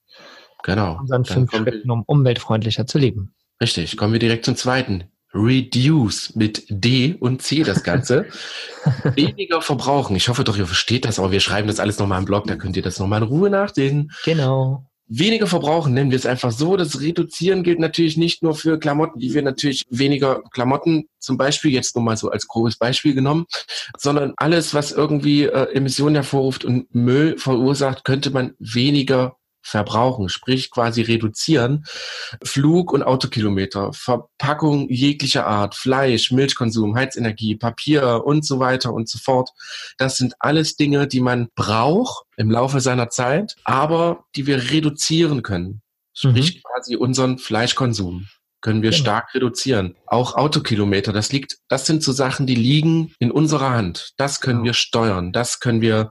[0.64, 0.98] Genau.
[1.00, 3.34] unseren Dann fünf Schritten, um umweltfreundlicher zu leben.
[3.62, 5.06] Richtig, kommen wir direkt zum zweiten.
[5.34, 8.28] Reduce mit D und C das Ganze.
[9.16, 10.16] Weniger verbrauchen.
[10.16, 12.56] Ich hoffe doch, ihr versteht das, aber wir schreiben das alles nochmal im Blog, da
[12.56, 14.12] könnt ihr das nochmal in Ruhe nachlesen.
[14.24, 14.86] Genau.
[15.10, 16.76] Weniger verbrauchen nennen wir es einfach so.
[16.76, 21.72] Das Reduzieren gilt natürlich nicht nur für Klamotten, die wir natürlich weniger Klamotten zum Beispiel,
[21.72, 23.46] jetzt nur mal so als grobes Beispiel genommen,
[23.98, 29.37] sondern alles, was irgendwie äh, Emissionen hervorruft und Müll verursacht, könnte man weniger
[29.68, 31.86] verbrauchen, sprich quasi reduzieren.
[32.44, 39.18] Flug- und Autokilometer, Verpackung jeglicher Art, Fleisch, Milchkonsum, Heizenergie, Papier und so weiter und so
[39.20, 39.50] fort.
[39.98, 45.44] Das sind alles Dinge, die man braucht im Laufe seiner Zeit, aber die wir reduzieren
[45.44, 45.82] können.
[46.14, 48.28] Sprich quasi unseren Fleischkonsum
[48.62, 49.02] können wir Genau.
[49.02, 49.96] stark reduzieren.
[50.08, 54.14] Auch Autokilometer, das liegt, das sind so Sachen, die liegen in unserer Hand.
[54.18, 54.66] Das können Genau.
[54.66, 56.10] wir steuern, das können wir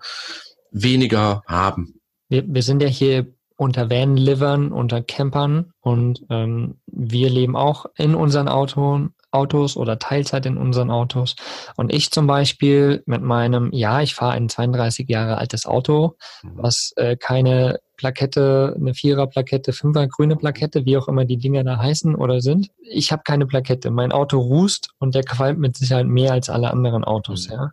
[0.70, 2.00] weniger haben.
[2.28, 8.14] Wir, wir sind ja hier unter Van-Livern, unter Campern und ähm, wir leben auch in
[8.14, 11.36] unseren Auto, Autos oder Teilzeit in unseren Autos.
[11.76, 16.92] Und ich zum Beispiel mit meinem, ja, ich fahre ein 32 Jahre altes Auto, was
[16.96, 22.14] äh, keine Plakette, eine Vierer-Plakette, Fünfer grüne Plakette, wie auch immer die Dinger da heißen
[22.14, 22.68] oder sind.
[22.82, 23.90] Ich habe keine Plakette.
[23.90, 27.52] Mein Auto rußt und der qualmt mit Sicherheit mehr als alle anderen Autos, Mhm.
[27.54, 27.70] ja.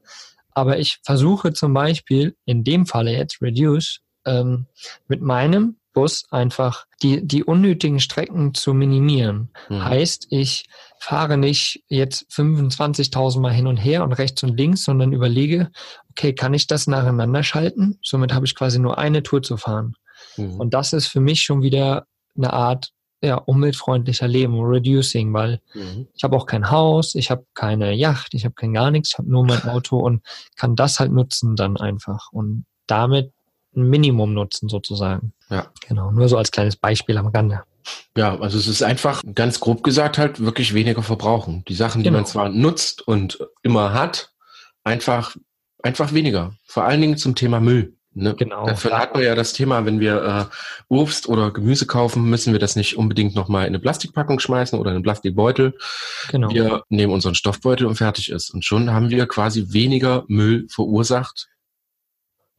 [0.55, 4.65] Aber ich versuche zum Beispiel, in dem Falle jetzt Reduce, ähm,
[5.07, 9.49] mit meinem Bus einfach die, die unnötigen Strecken zu minimieren.
[9.69, 9.85] Mhm.
[9.85, 10.65] Heißt, ich
[10.99, 15.69] fahre nicht jetzt 25.000 Mal hin und her und rechts und links, sondern überlege,
[16.11, 17.99] okay, kann ich das nacheinander schalten?
[18.01, 19.95] Somit habe ich quasi nur eine Tour zu fahren.
[20.37, 20.59] Mhm.
[20.59, 26.07] Und das ist für mich schon wieder eine Art ja, umweltfreundlicher Leben, Reducing, weil Mhm.
[26.13, 29.17] ich habe auch kein Haus, ich habe keine Yacht, ich habe kein gar nichts, ich
[29.17, 30.21] habe nur mein Auto und
[30.57, 33.31] kann das halt nutzen dann einfach und damit
[33.75, 35.33] ein Minimum nutzen sozusagen.
[35.49, 35.67] Ja.
[35.87, 37.61] Genau, nur so als kleines Beispiel am Rande.
[38.15, 41.63] Ja, also es ist einfach ganz grob gesagt halt wirklich weniger verbrauchen.
[41.67, 42.19] Die Sachen, die Genau.
[42.19, 44.31] man zwar nutzt und immer hat,
[44.83, 45.35] einfach,
[45.81, 46.53] einfach weniger.
[46.65, 47.95] Vor allen Dingen zum Thema Müll.
[48.15, 48.35] Ne?
[48.35, 48.67] Genau.
[48.67, 52.59] Dafür hat man ja das Thema, wenn wir äh, Obst oder Gemüse kaufen, müssen wir
[52.59, 55.75] das nicht unbedingt nochmal in eine Plastikpackung schmeißen oder in einen Plastikbeutel.
[56.29, 56.51] Genau.
[56.51, 58.51] Wir nehmen unseren Stoffbeutel und fertig ist.
[58.53, 61.47] Und schon haben wir quasi weniger Müll verursacht.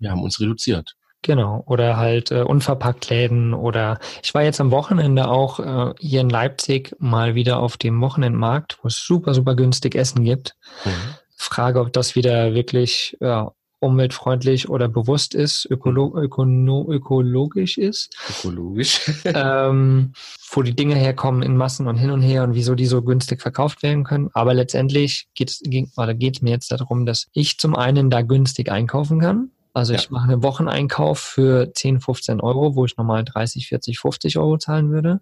[0.00, 0.96] Wir haben uns reduziert.
[1.24, 6.20] Genau, oder halt äh, unverpackt Läden oder ich war jetzt am Wochenende auch äh, hier
[6.20, 10.54] in Leipzig mal wieder auf dem Wochenendmarkt, wo es super, super günstig Essen gibt.
[10.84, 10.90] Mhm.
[11.34, 19.10] Frage, ob das wieder wirklich ja, umweltfreundlich oder bewusst ist, ökolo ökono ökologisch ist, Ökologisch.
[19.24, 20.12] ähm,
[20.50, 23.40] wo die Dinge herkommen in Massen und hin und her und wieso die so günstig
[23.40, 24.28] verkauft werden können.
[24.34, 29.50] Aber letztendlich geht es mir jetzt darum, dass ich zum einen da günstig einkaufen kann.
[29.74, 29.98] Also Ja.
[29.98, 34.56] ich mache einen Wocheneinkauf für 10, 15 Euro, wo ich normal 30, 40, 50 Euro
[34.56, 35.20] zahlen würde.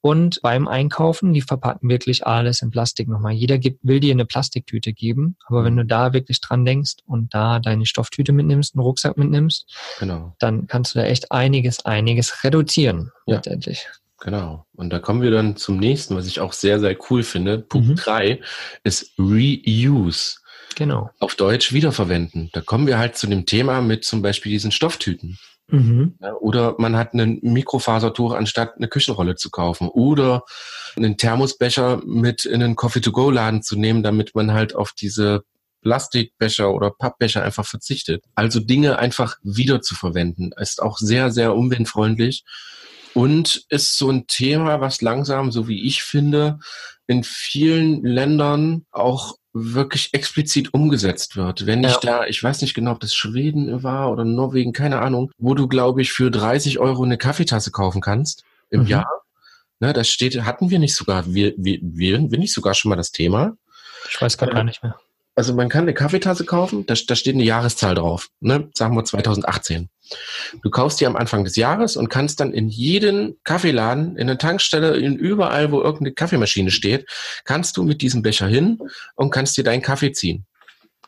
[0.00, 3.32] Und beim Einkaufen, die verpacken wirklich alles in Plastik nochmal.
[3.32, 7.34] Jeder gibt, will dir eine Plastiktüte geben, aber wenn du da wirklich dran denkst und
[7.34, 9.66] da deine Stofftüte mitnimmst, einen Rucksack mitnimmst,
[9.98, 10.34] genau.
[10.38, 13.36] dann kannst du da echt einiges, einiges reduzieren Ja.
[13.36, 13.88] letztendlich.
[14.20, 14.64] Genau.
[14.76, 17.58] Und da kommen wir dann zum nächsten, was ich auch sehr, sehr cool finde.
[17.58, 17.96] Punkt Mhm.
[17.96, 18.40] drei
[18.84, 20.36] ist Reuse.
[20.76, 21.10] Genau.
[21.18, 22.50] Auf Deutsch wiederverwenden.
[22.52, 25.38] Da kommen wir halt zu dem Thema mit zum Beispiel diesen Stofftüten.
[25.68, 26.16] Mhm.
[26.20, 29.88] Ja, oder man hat einen Mikrofasertuch anstatt eine Küchenrolle zu kaufen.
[29.88, 30.44] Oder
[30.96, 35.42] einen Thermosbecher mit in einen Coffee-to-go-Laden zu nehmen, damit man halt auf diese
[35.80, 38.24] Plastikbecher oder Pappbecher einfach verzichtet.
[38.34, 42.44] Also Dinge einfach wieder zu verwenden, ist auch sehr, sehr umweltfreundlich
[43.14, 46.58] und ist so ein Thema, was langsam, so wie ich finde,
[47.06, 51.66] in vielen Ländern auch wirklich explizit umgesetzt wird.
[51.66, 51.98] Wenn ich Ja.
[52.02, 55.66] da, ich weiß nicht genau, ob das Schweden war oder Norwegen, keine Ahnung, wo du,
[55.68, 58.86] glaube ich, für 30 Euro eine Kaffeetasse kaufen kannst im Mhm.
[58.88, 59.08] Jahr.
[59.80, 62.96] Ne, das steht, hatten wir nicht sogar, wir, wir, wir, wir nicht sogar schon mal
[62.96, 63.56] das Thema.
[64.10, 64.96] Ich weiß gerade gar nicht mehr.
[65.36, 68.70] Also man kann eine Kaffeetasse kaufen, da, da steht eine Jahreszahl drauf, ne?
[68.74, 69.90] sagen wir 2018.
[70.62, 74.38] Du kaufst die am Anfang des Jahres und kannst dann in jeden Kaffeeladen, in der
[74.38, 77.06] Tankstelle, in überall, wo irgendeine Kaffeemaschine steht,
[77.44, 78.78] kannst du mit diesem Becher hin
[79.14, 80.46] und kannst dir deinen Kaffee ziehen.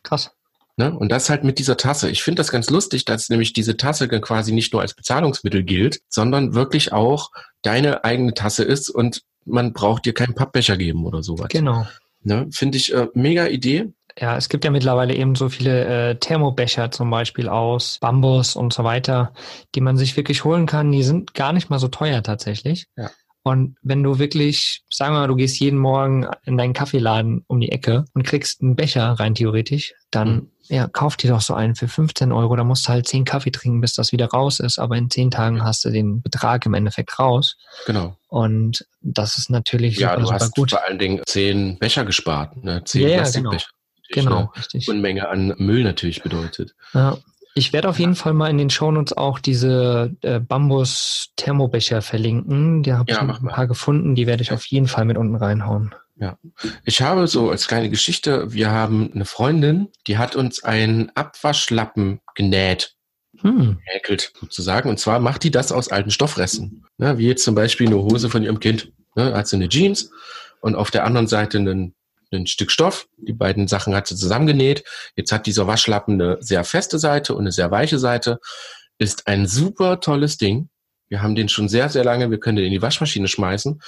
[0.02, 0.30] Krass.
[0.76, 0.96] Ne?
[0.96, 2.10] Und das halt mit dieser Tasse.
[2.10, 6.00] Ich finde das ganz lustig, dass nämlich diese Tasse quasi nicht nur als Bezahlungsmittel gilt,
[6.08, 7.30] sondern wirklich auch
[7.62, 11.48] deine eigene Tasse ist und man braucht dir keinen Pappbecher geben oder sowas.
[11.48, 11.86] Genau.
[12.22, 12.48] Ne?
[12.52, 13.92] Finde ich äh, mega Idee.
[14.20, 18.72] Ja, es gibt ja mittlerweile eben so viele äh, Thermobecher zum Beispiel aus Bambus und
[18.72, 19.32] so weiter,
[19.74, 20.90] die man sich wirklich holen kann.
[20.90, 22.86] Die sind gar nicht mal so teuer tatsächlich.
[22.96, 23.10] Ja.
[23.44, 27.60] Und wenn du wirklich, sagen wir mal, du gehst jeden Morgen in deinen Kaffeeladen um
[27.60, 30.50] die Ecke und kriegst einen Becher rein theoretisch, dann Mhm.
[30.68, 32.56] ja, kauf dir doch so einen für 15 Euro.
[32.56, 34.78] Da musst du halt 10 Kaffee trinken, bis das wieder raus ist.
[34.78, 37.56] Aber in 10 Tagen hast du den Betrag im Endeffekt raus.
[37.86, 38.16] Genau.
[38.26, 40.70] Und das ist natürlich Ja, super, du super hast gut.
[40.72, 42.82] vor allen Dingen zehn Becher gespart, ne?
[42.84, 43.68] Zehn Ja, ja, Plastikbecher.
[44.08, 44.88] Genau, Eine richtig.
[44.88, 46.74] Unmenge an Müll natürlich bedeutet.
[46.94, 47.18] Ja.
[47.54, 52.82] Ich werde auf jeden Fall mal in den Shownotes auch diese äh, Bambus-Thermobecher verlinken.
[52.82, 53.52] Die habe Ja, ich mach ein mal.
[53.54, 54.14] paar gefunden.
[54.14, 54.54] Die werde ich Ja.
[54.54, 55.94] auf jeden Fall mit unten reinhauen.
[56.84, 62.20] Ich habe so als kleine Geschichte, wir haben eine Freundin, die hat uns einen Abwaschlappen
[62.34, 62.94] genäht,
[63.40, 63.78] Hm.
[63.84, 64.88] häkelt sozusagen.
[64.88, 66.84] Und zwar macht die das aus alten Stoffresten.
[66.96, 68.90] Ne, wie jetzt zum Beispiel eine Hose von ihrem Kind.
[69.14, 70.10] Ne, hat sie eine Jeans
[70.60, 71.94] und auf der anderen Seite einen,
[72.32, 73.08] ein Stück Stoff.
[73.16, 74.84] Die beiden Sachen hat sie zusammengenäht.
[75.16, 78.38] Jetzt hat dieser Waschlappen eine sehr feste Seite und eine sehr weiche Seite.
[78.98, 80.68] Ist ein super tolles Ding.
[81.08, 82.30] Wir haben den schon sehr, sehr lange.
[82.30, 83.80] Wir können den in die Waschmaschine schmeißen.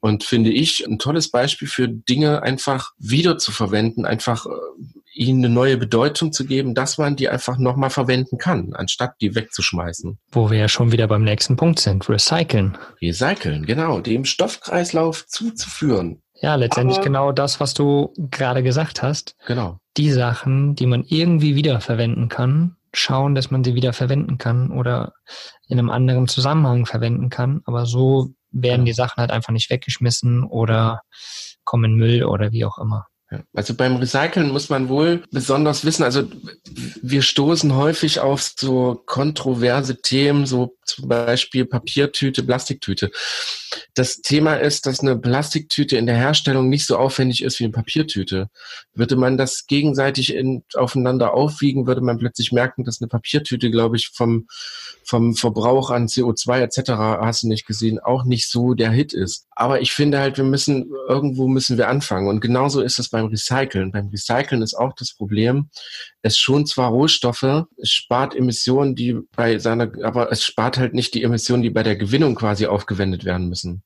[0.00, 4.50] Und finde ich ein tolles Beispiel für Dinge einfach wieder zu verwenden, einfach äh,
[5.14, 9.34] ihnen eine neue Bedeutung zu geben, dass man die einfach nochmal verwenden kann, anstatt die
[9.34, 10.18] wegzuschmeißen.
[10.30, 12.06] Wo wir ja schon wieder beim nächsten Punkt sind.
[12.08, 12.76] Recyceln.
[13.00, 16.20] Recyceln, genau, dem Stoffkreislauf zuzuführen.
[16.44, 19.34] Ja, letztendlich Aber- genau das, was du gerade gesagt hast.
[19.46, 19.78] Genau.
[19.96, 25.14] Die Sachen, die man irgendwie wiederverwenden kann, schauen, dass man sie wieder verwenden kann oder
[25.68, 27.62] in einem anderen Zusammenhang verwenden kann.
[27.64, 28.84] Aber so werden Genau.
[28.84, 31.00] die Sachen halt einfach nicht weggeschmissen oder
[31.64, 33.06] kommen in Müll oder wie auch immer.
[33.54, 36.24] Also beim Recyceln muss man wohl besonders wissen, also
[37.02, 43.10] wir stoßen häufig auf so kontroverse Themen, so zum Beispiel Papiertüte, Plastiktüte.
[43.94, 47.72] Das Thema ist, dass eine Plastiktüte in der Herstellung nicht so aufwendig ist wie eine
[47.72, 48.48] Papiertüte.
[48.94, 53.96] Würde man das gegenseitig in, aufeinander aufwiegen, würde man plötzlich merken, dass eine Papiertüte, glaube
[53.96, 54.46] ich, vom,
[55.04, 56.90] vom Verbrauch an CO2 etc.,
[57.22, 59.46] hast du nicht gesehen, auch nicht so der Hit ist.
[59.56, 62.28] Aber ich finde halt, wir müssen, irgendwo müssen wir anfangen.
[62.28, 63.92] Und genauso ist es beim Recyceln.
[63.92, 65.70] Beim Recyceln ist auch das Problem,
[66.22, 71.14] es schont zwar Rohstoffe, es spart Emissionen, die bei seiner, aber es spart halt nicht
[71.14, 73.82] die Emissionen, die bei der Gewinnung quasi aufgewendet werden müssen.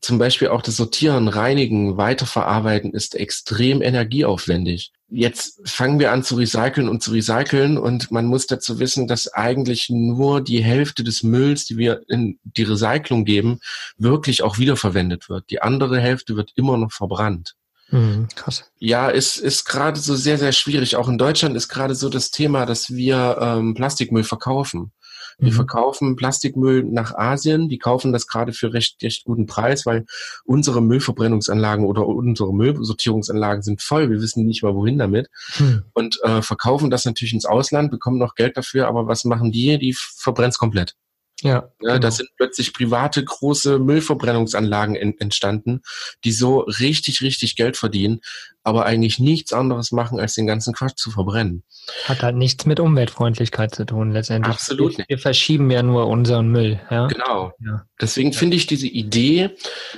[0.00, 4.92] Zum Beispiel auch das Sortieren, Reinigen, Weiterverarbeiten ist extrem energieaufwendig.
[5.16, 9.32] Jetzt fangen wir an zu recyceln und zu recyceln und man muss dazu wissen, dass
[9.32, 13.60] eigentlich nur die Hälfte des Mülls, die wir in die Recyclung geben,
[13.96, 15.50] wirklich auch wiederverwendet wird.
[15.50, 17.54] Die andere Hälfte wird immer noch verbrannt.
[17.90, 18.64] Mhm, krass.
[18.78, 20.96] Ja, es ist gerade so sehr, sehr schwierig.
[20.96, 24.90] Auch in Deutschland ist gerade so das Thema, dass wir ähm, Plastikmüll verkaufen.
[25.38, 25.56] Wir Mhm.
[25.56, 27.68] verkaufen Plastikmüll nach Asien.
[27.68, 30.04] Die kaufen das gerade für recht, recht guten Preis, weil
[30.44, 34.10] unsere Müllverbrennungsanlagen oder unsere Müllsortierungsanlagen sind voll.
[34.10, 35.28] Wir wissen nicht mal, wohin damit.
[35.54, 35.82] Hm.
[35.92, 38.88] Und äh, verkaufen das natürlich ins Ausland, bekommen noch Geld dafür.
[38.88, 39.78] Aber was machen die?
[39.78, 40.94] Die verbrennen es komplett.
[41.42, 41.98] Ja, Ja, genau.
[41.98, 45.82] Da sind plötzlich private große Müllverbrennungsanlagen en entstanden,
[46.24, 48.20] die so richtig, richtig Geld verdienen,
[48.62, 51.64] aber eigentlich nichts anderes machen, als den ganzen Quatsch zu verbrennen.
[52.06, 54.54] hat halt nichts mit Umweltfreundlichkeit zu tun letztendlich.
[54.54, 55.10] Absolut wir, nicht.
[55.10, 56.80] wir verschieben ja nur unseren Müll.
[56.90, 57.08] Ja?
[57.08, 57.52] Genau.
[57.60, 57.84] Ja.
[58.00, 59.50] Deswegen finde ich diese Idee,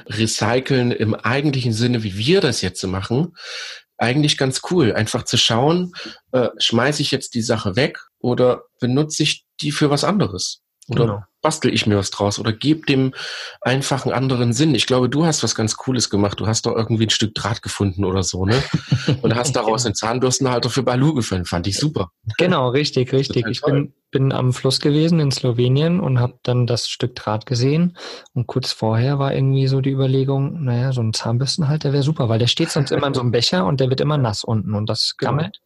[0.07, 3.35] Recyceln im eigentlichen Sinne, wie wir das jetzt so machen,
[3.99, 4.93] eigentlich ganz cool.
[4.93, 5.93] Einfach zu schauen,
[6.33, 10.63] äh, schmeiße ich jetzt die Sache weg oder benutze ich die für was anderes?
[10.89, 11.23] Oder Genau.
[11.43, 13.13] bastel ich mir was draus oder gebe dem
[13.61, 14.75] einfach einen anderen Sinn.
[14.75, 16.39] Ich glaube, du hast was ganz Cooles gemacht.
[16.41, 18.63] Du hast doch irgendwie ein Stück Draht gefunden oder so, ne?
[19.23, 21.45] Und hast daraus einen Zahnbürstenhalter für Balu gefunden.
[21.45, 22.11] Fand ich super.
[22.39, 23.47] Genau, richtig, richtig.
[23.49, 27.97] Ich bin, bin am Fluss gewesen in Slowenien und habe dann das Stück Draht gesehen.
[28.33, 32.39] Und kurz vorher war irgendwie so die Überlegung, naja, so ein Zahnbürstenhalter wäre super, weil
[32.39, 34.89] der steht sonst immer in so einem Becher und der wird immer nass unten und
[34.89, 35.33] das Genau.
[35.33, 35.59] gammelt.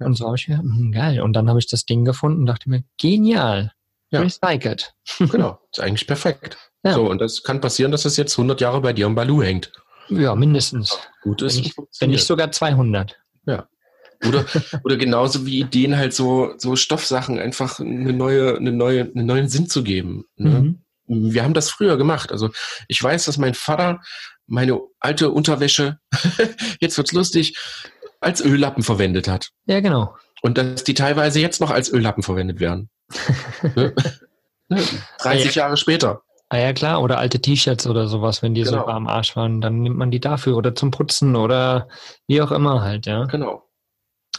[0.00, 0.06] Ja.
[0.06, 1.20] Und so habe ich mir, hm, geil.
[1.22, 3.72] Und dann habe ich das Ding gefunden und dachte mir, genial.
[4.10, 4.20] Ja.
[4.20, 4.94] Recycelt.
[5.18, 5.58] Genau.
[5.72, 6.58] Ist eigentlich perfekt.
[6.84, 6.94] Ja.
[6.94, 9.72] So, und das kann passieren, dass das jetzt 100 Jahre bei dir im Balu hängt.
[10.08, 10.96] Ja, mindestens.
[11.22, 13.16] Gut Wenn ist, nicht, es wenn nicht sogar 200.
[14.24, 14.44] Oder,
[14.84, 19.48] oder genauso wie Ideen halt so, so Stoffsachen einfach eine neue, eine neue, einen neuen
[19.48, 20.24] Sinn zu geben.
[20.36, 20.78] Ne?
[21.06, 21.32] Mhm.
[21.32, 22.32] Wir haben das früher gemacht.
[22.32, 22.50] Also
[22.88, 24.00] ich weiß, dass mein Vater
[24.46, 25.98] meine alte Unterwäsche,
[26.80, 27.56] jetzt wird's lustig,
[28.20, 29.50] als Öllappen verwendet hat.
[29.66, 30.16] Ja, genau.
[30.42, 32.90] Und dass die teilweise jetzt noch als Öllappen verwendet werden.
[33.74, 33.94] Ne?
[35.18, 35.62] 30 ja.
[35.62, 36.22] Jahre später.
[36.48, 37.02] Ah ja, klar.
[37.02, 38.84] Oder alte T-Shirts oder sowas, wenn die genau.
[38.84, 41.88] so am Arsch waren, dann nimmt man die dafür oder zum Putzen oder
[42.28, 43.24] wie auch immer halt, ja.
[43.24, 43.64] Genau.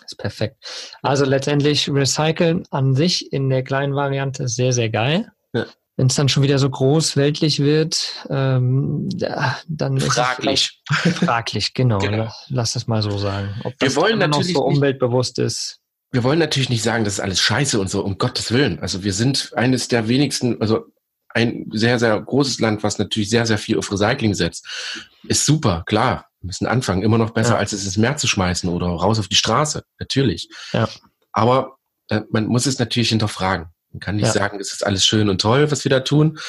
[0.06, 0.58] ist perfekt.
[1.02, 5.32] Also letztendlich Recyceln an sich in der kleinen Variante sehr, sehr geil.
[5.54, 5.66] Ja.
[5.98, 9.10] Wenn es dann schon wieder so groß weltlich wird, ähm,
[9.68, 10.80] dann ist fraglich.
[11.04, 11.98] es fraglich, genau.
[11.98, 12.32] genau.
[12.50, 13.50] Lass das mal so sagen.
[13.64, 15.82] Ob das Wir wollen natürlich noch so umweltbewusst ist.
[16.12, 18.80] Wir wollen natürlich nicht sagen, das ist alles scheiße und so, um Gottes Willen.
[18.80, 20.86] Also wir sind eines der wenigsten, also
[21.34, 24.66] ein sehr, sehr großes Land, was natürlich sehr, sehr viel auf Recycling setzt.
[25.24, 26.30] Ist super, klar.
[26.40, 27.04] Wir müssen anfangen.
[27.04, 27.58] Immer noch besser, ja.
[27.58, 29.84] als es ins Meer zu schmeißen oder raus auf die Straße.
[30.00, 30.50] Natürlich.
[30.72, 30.88] Ja.
[31.34, 31.78] Aber
[32.10, 33.68] äh, man muss es natürlich hinterfragen.
[33.92, 34.34] Man kann nicht ja.
[34.34, 36.40] sagen, es ist alles schön und toll, was wir da tun.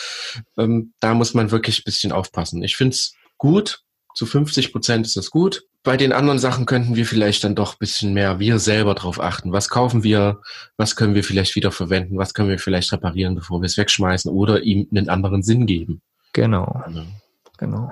[0.57, 2.63] Ähm, da muss man wirklich ein bisschen aufpassen.
[2.63, 3.83] Ich finde es gut.
[4.15, 7.73] Zu 50 Prozent ist das gut bei den anderen Sachen könnten wir vielleicht dann doch
[7.73, 9.53] ein bisschen mehr wir selber drauf achten.
[9.53, 10.43] Was kaufen wir?
[10.77, 12.19] Was können wir vielleicht wieder verwenden?
[12.19, 16.03] Was können wir vielleicht reparieren, bevor wir es wegschmeißen oder ihm einen anderen Sinn geben?
[16.35, 16.83] Genau.
[16.93, 17.05] Ja.
[17.57, 17.91] Genau.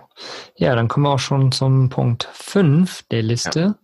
[0.56, 3.61] Ja, dann kommen wir auch schon zum Punkt 5 der Liste.
[3.61, 3.78] Ja.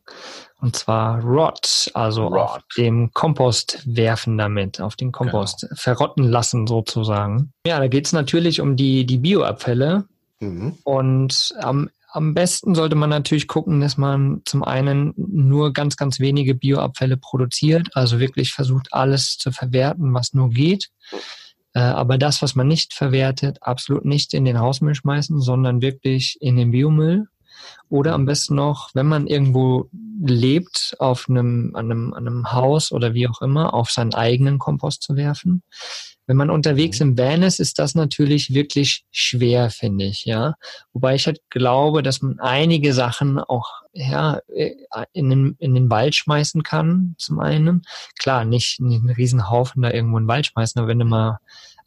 [0.61, 2.38] Und zwar Rot, also Rot.
[2.38, 5.75] auf dem Kompost werfen damit, auf den Kompost genau.
[5.75, 7.55] verrotten lassen sozusagen.
[7.66, 10.05] Ja, da geht es natürlich um die, die Bioabfälle.
[10.40, 10.77] Mhm.
[10.85, 16.20] Und am am besten sollte man natürlich gucken, dass man zum einen nur ganz, ganz
[16.20, 20.90] wenige Bioabfälle produziert, also wirklich versucht, alles zu verwerten, was nur geht.
[21.75, 26.37] Äh, aber das, was man nicht verwertet, absolut nicht in den Hausmüll schmeißen, sondern wirklich
[26.40, 27.29] in den Biomüll.
[27.88, 29.88] Oder am besten noch, wenn man irgendwo
[30.20, 34.59] lebt, auf einem, an einem, an einem Haus oder wie auch immer, auf seinen eigenen
[34.59, 35.62] Kompost zu werfen.
[36.33, 37.11] Wenn man unterwegs mhm.
[37.11, 40.55] im Van ist, ist das natürlich wirklich schwer, finde ich, ja.
[40.95, 44.75] Wobei ich halt glaube, dass man einige Sachen auch ja, äh,
[45.12, 47.83] in den, in den Wald schmeißen kann, zum einen.
[48.18, 51.05] Klar, nicht, nicht einen riesen Haufen da irgendwo in den Wald schmeißen, aber wenn du
[51.05, 51.37] mal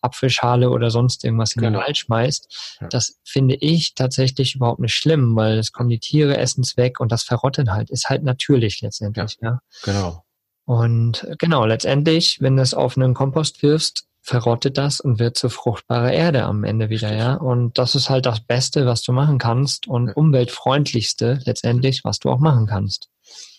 [0.01, 1.79] Apfelschale oder sonst irgendwas in genau.
[1.79, 2.87] den Wald schmeißt, ja.
[2.89, 6.99] das finde ich tatsächlich überhaupt nicht schlimm, weil es kommen die Tiere, essen es weg
[6.99, 9.49] und das verrottet halt, ist halt natürlich letztendlich, ja.
[9.49, 9.59] ja.
[9.83, 10.23] Genau.
[10.65, 15.49] Und genau, letztendlich, wenn du es auf einen Kompost wirfst, verrottet das und wird zu
[15.49, 17.23] fruchtbarer Erde am Ende wieder, Richtig.
[17.23, 17.35] ja.
[17.35, 22.31] Und das ist halt das Beste, was du machen kannst und umweltfreundlichste letztendlich, was du
[22.31, 23.09] auch machen kannst.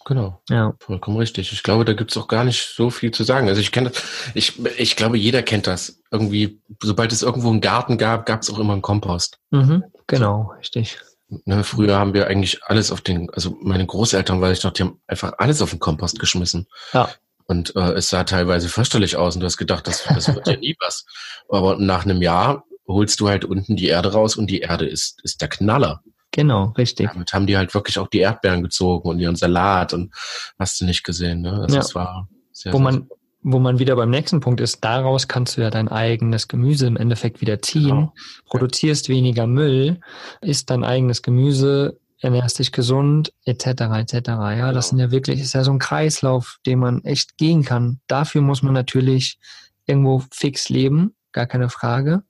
[0.07, 0.40] Genau.
[0.48, 0.74] Ja.
[0.81, 1.52] Vollkommen richtig.
[1.52, 3.48] Ich glaube, da gibt's auch gar nicht so viel zu sagen.
[3.48, 3.92] Also ich kenne
[4.35, 6.00] ich, ich glaube, jeder kennt das.
[6.11, 9.38] Irgendwie, sobald es irgendwo einen Garten gab, gab's auch immer einen Kompost.
[9.50, 10.98] Mhm, genau, richtig.
[11.44, 14.85] Ne, früher haben wir eigentlich alles auf den, also meine Großeltern, weil ich noch, die
[14.85, 16.66] haben einfach alles auf den Kompost geschmissen.
[16.92, 17.09] Ja.
[17.46, 20.56] Und äh, es sah teilweise fürchterlich aus und du hast gedacht, das, das wird ja
[20.61, 21.04] nie was.
[21.48, 25.20] Aber nach einem Jahr holst du halt unten die Erde raus und die Erde ist,
[25.22, 26.02] ist der Knaller.
[26.32, 27.09] Genau, richtig.
[27.12, 30.12] Damit haben die halt wirklich auch die Erdbeeren gezogen und ihren Salat und
[30.59, 31.40] hast du nicht gesehen.
[31.40, 31.52] Ne?
[31.62, 31.80] Also ja.
[31.80, 33.09] es war sehr, wo man
[33.48, 36.96] wo man wieder beim nächsten Punkt ist, daraus kannst du ja dein eigenes Gemüse im
[36.96, 38.14] Endeffekt wieder ziehen, genau.
[38.46, 40.00] produzierst weniger Müll,
[40.40, 44.29] isst dein eigenes Gemüse, ernährst dich gesund, etc., etc.
[44.29, 48.00] Ja, das sind ja wirklich, ist ja so ein Kreislauf, den man echt gehen kann.
[48.07, 49.38] Dafür muss man natürlich
[49.87, 52.22] irgendwo fix leben, gar keine Frage.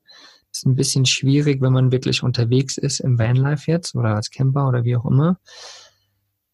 [0.53, 4.69] Ist ein bisschen schwierig, wenn man wirklich unterwegs ist im Vanlife jetzt oder als Camper
[4.69, 5.39] oder wie auch immer.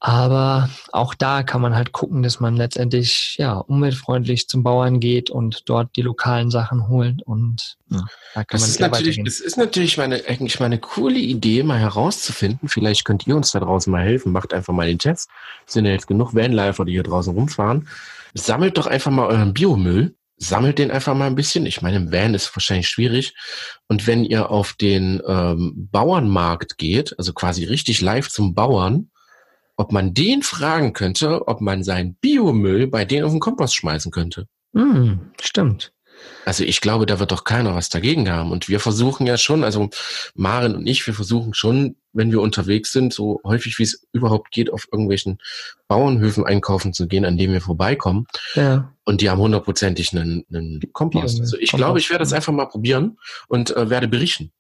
[0.05, 5.31] Aber auch da kann man halt gucken, dass man letztendlich ja umweltfreundlich zum Bauern geht
[5.31, 9.38] und dort die lokalen Sachen holt und ja, da kann das man ist natürlich, Das
[9.38, 12.69] ist natürlich meine, eigentlich meine coole Idee, mal herauszufinden.
[12.69, 14.33] Vielleicht könnt ihr uns da draußen mal helfen.
[14.33, 15.31] Macht einfach mal den Test.
[15.69, 17.87] Es sind ja jetzt genug Vanlifer, die hier draußen rumfahren.
[18.35, 20.17] Sammelt doch einfach mal euren Biomüll.
[20.37, 21.65] Sammelt den einfach mal ein bisschen.
[21.65, 23.37] Ich meine, im Van ist wahrscheinlich schwierig.
[23.87, 29.12] Und wenn ihr auf den ähm, Bauernmarkt geht, also quasi richtig live zum Bauern,
[29.83, 34.12] ob man den fragen könnte, ob man seinen Biomüll bei denen auf den Kompost schmeißen
[34.12, 34.47] könnte.
[34.73, 35.92] Mm, stimmt.
[36.45, 38.53] Also ich glaube, da wird doch keiner was dagegen haben.
[38.53, 39.90] Und wir versuchen ja schon, also
[40.37, 44.53] Maren und ich, wir versuchen schon, wenn wir unterwegs sind, so häufig wie es überhaupt
[44.53, 45.38] geht, auf irgendwelchen
[45.88, 48.29] Bauernhöfen einkaufen zu gehen, an denen wir vorbeikommen.
[48.55, 48.92] Ja.
[49.05, 51.40] Und die haben hundertprozentig einen, einen Kompost.
[51.40, 51.77] Also ich Kompost.
[51.77, 53.18] glaube, ich werde das einfach mal probieren
[53.49, 54.53] und äh, werde berichten.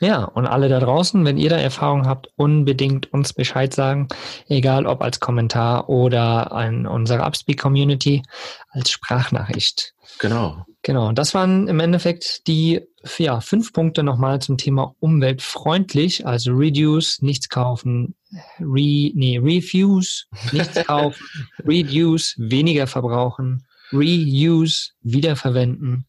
[0.00, 4.08] Ja, und alle da draußen, wenn ihr da Erfahrung habt, unbedingt uns Bescheid sagen,
[4.46, 8.22] egal ob als Kommentar oder an unsere Upspeak-Community
[8.70, 9.94] als Sprachnachricht.
[10.18, 10.64] Genau.
[10.82, 12.82] Genau, das waren im Endeffekt die
[13.18, 18.14] ja, fünf Punkte nochmal zum Thema umweltfreundlich, also reduce, nichts kaufen,
[18.60, 21.26] re, nee, refuse, nichts kaufen,
[21.64, 26.06] reduce, weniger verbrauchen, reuse, wiederverwenden,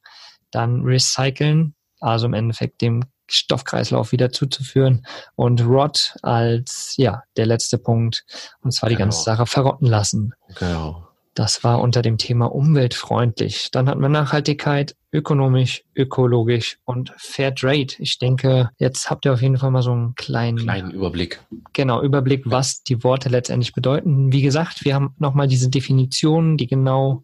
[0.51, 5.05] dann recyceln, also im Endeffekt dem Stoffkreislauf wieder zuzuführen
[5.35, 8.25] und Rot als ja der letzte Punkt
[8.61, 9.05] und zwar die genau.
[9.05, 10.33] ganze Sache verrotten lassen.
[10.59, 11.07] Genau.
[11.37, 13.69] Das war unter dem Thema umweltfreundlich.
[13.71, 17.93] Dann hatten wir Nachhaltigkeit, ökonomisch, ökologisch und Fair Trade.
[17.99, 21.39] Ich denke, jetzt habt ihr auf jeden Fall mal so einen kleinen, kleinen Überblick.
[21.73, 24.31] Genau, Überblick, was die Worte letztendlich bedeuten.
[24.31, 27.23] Wie gesagt, wir haben nochmal diese Definitionen, die genau,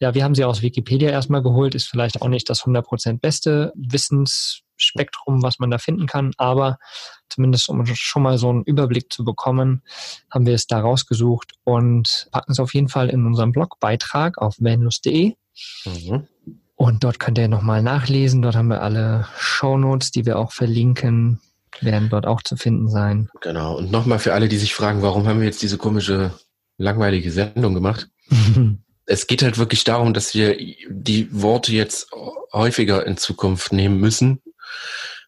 [0.00, 3.72] ja, wir haben sie aus Wikipedia erstmal geholt, ist vielleicht auch nicht das 100% beste
[4.82, 6.78] Wissensspektrum, was man da finden kann, aber
[7.28, 9.82] zumindest um schon mal so einen Überblick zu bekommen,
[10.30, 14.56] haben wir es da rausgesucht und packen es auf jeden Fall in unserem Blogbeitrag auf
[14.58, 15.34] vanlust.de.
[15.84, 16.26] Mhm.
[16.74, 18.42] Und dort könnt ihr nochmal nachlesen.
[18.42, 21.40] Dort haben wir alle Shownotes, die wir auch verlinken,
[21.80, 23.28] werden dort auch zu finden sein.
[23.40, 23.78] Genau.
[23.78, 26.32] Und nochmal für alle, die sich fragen, warum haben wir jetzt diese komische,
[26.78, 28.08] langweilige Sendung gemacht?
[29.06, 30.56] es geht halt wirklich darum, dass wir
[30.88, 32.10] die Worte jetzt
[32.52, 34.40] häufiger in Zukunft nehmen müssen,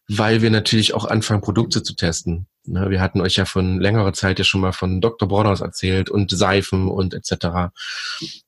[0.07, 2.47] weil wir natürlich auch anfangen, Produkte zu testen.
[2.67, 5.27] Ne, wir hatten euch ja von längerer Zeit ja schon mal von Dr.
[5.27, 7.71] Borders erzählt und Seifen und etc.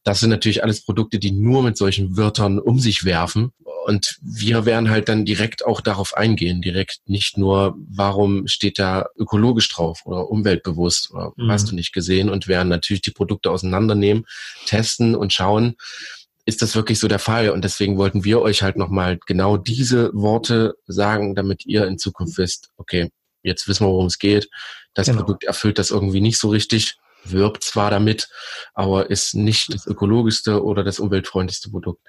[0.04, 3.52] Das sind natürlich alles Produkte, die nur mit solchen Wörtern um sich werfen.
[3.86, 9.06] Und wir werden halt dann direkt auch darauf eingehen, direkt nicht nur, warum steht da
[9.16, 11.52] ökologisch drauf oder umweltbewusst oder mhm.
[11.52, 14.26] hast du nicht gesehen und werden natürlich die Produkte auseinandernehmen,
[14.66, 15.76] testen und schauen,
[16.48, 17.50] ist das wirklich so der Fall?
[17.50, 22.38] Und deswegen wollten wir euch halt nochmal genau diese Worte sagen, damit ihr in Zukunft
[22.38, 23.12] wisst, okay,
[23.44, 24.50] jetzt wissen wir, worum es geht.
[24.94, 25.20] Das genau.
[25.20, 26.96] Produkt erfüllt das irgendwie nicht so richtig,
[27.26, 28.30] wirbt zwar damit,
[28.74, 32.02] aber ist nicht das ökologischste oder das umweltfreundlichste Produkt.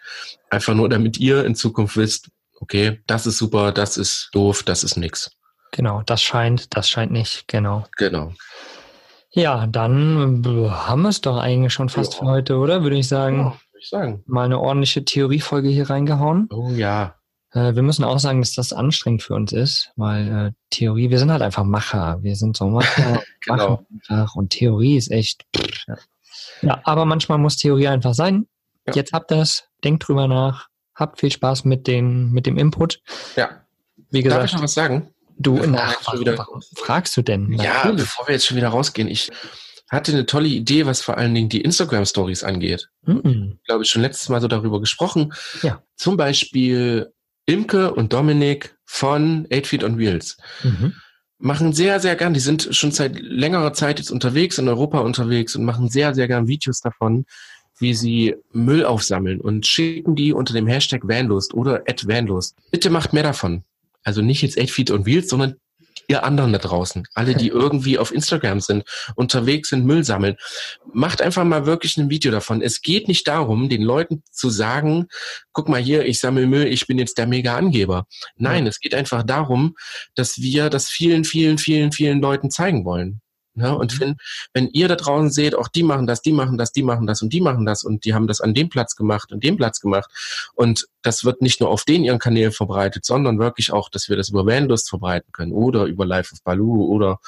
[0.50, 2.28] Einfach nur, damit ihr in Zukunft wisst,
[2.60, 5.32] okay, das ist super, das ist doof, das ist nix.
[5.72, 7.86] Genau, das scheint, das scheint nicht, genau.
[7.96, 8.32] Genau.
[9.32, 12.20] Ja, dann haben wir es doch eigentlich schon fast ja.
[12.20, 12.82] für heute, oder?
[12.82, 13.38] Würde ich sagen.
[13.38, 14.24] Ja, würde ich sagen.
[14.26, 16.48] Mal eine ordentliche Theoriefolge hier reingehauen.
[16.50, 17.14] Oh ja.
[17.52, 21.18] Äh, wir müssen auch sagen, dass das anstrengend für uns ist, weil äh, Theorie, wir
[21.18, 22.18] sind halt einfach Macher.
[22.22, 23.86] Wir sind so Macher, genau.
[24.08, 25.46] einfach und Theorie ist echt.
[25.86, 25.96] Ja.
[26.62, 26.80] ja.
[26.84, 28.48] aber manchmal muss Theorie einfach sein.
[28.86, 28.94] Ja.
[28.94, 33.00] Jetzt habt ihr es, denkt drüber nach, habt viel Spaß mit, den, mit dem Input.
[33.36, 33.62] Ja.
[34.10, 35.14] Wie gesagt, Darf ich noch was sagen?
[35.40, 37.52] Du, nach, was, fragst du denn?
[37.52, 38.00] Ja, Natürlich.
[38.00, 39.30] bevor wir jetzt schon wieder rausgehen, ich
[39.88, 42.88] hatte eine tolle Idee, was vor allen Dingen die Instagram Stories angeht.
[43.06, 43.58] Mhm.
[43.60, 45.32] Ich glaube, ich schon letztes Mal so darüber gesprochen.
[45.62, 45.82] Ja.
[45.96, 47.12] Zum Beispiel
[47.46, 50.36] Imke und Dominik von Eight Feet on Wheels.
[50.62, 50.94] Mhm.
[51.38, 55.54] Machen sehr, sehr gern, die sind schon seit längerer Zeit jetzt unterwegs, in Europa unterwegs
[55.56, 57.24] und machen sehr, sehr gern Videos davon,
[57.78, 62.56] wie sie Müll aufsammeln und schicken die unter dem Hashtag Vanlust oder @vanlust.
[62.70, 63.62] Bitte macht mehr davon.
[64.02, 65.54] Also nicht jetzt Eight Feet on Wheels, sondern
[66.08, 68.84] ihr anderen da draußen, alle, die irgendwie auf Instagram sind,
[69.14, 70.36] unterwegs sind, Müll sammeln,
[70.92, 72.62] macht einfach mal wirklich ein Video davon.
[72.62, 75.06] Es geht nicht darum, den Leuten zu sagen,
[75.52, 78.06] guck mal hier, ich sammle Müll, ich bin jetzt der mega Angeber.
[78.36, 78.70] Nein, ja.
[78.70, 79.76] es geht einfach darum,
[80.14, 83.20] dass wir das vielen, vielen, vielen, vielen Leuten zeigen wollen.
[83.58, 84.00] Ja, und mhm.
[84.00, 84.16] wenn,
[84.54, 87.22] wenn ihr da draußen seht, auch die machen das, die machen das, die machen das
[87.22, 89.80] und die machen das und die haben das an dem Platz gemacht und dem Platz
[89.80, 90.10] gemacht
[90.54, 94.16] und das wird nicht nur auf den ihren Kanälen verbreitet, sondern wirklich auch, dass wir
[94.16, 97.18] das über Vanlust verbreiten können oder über Life of Baloo oder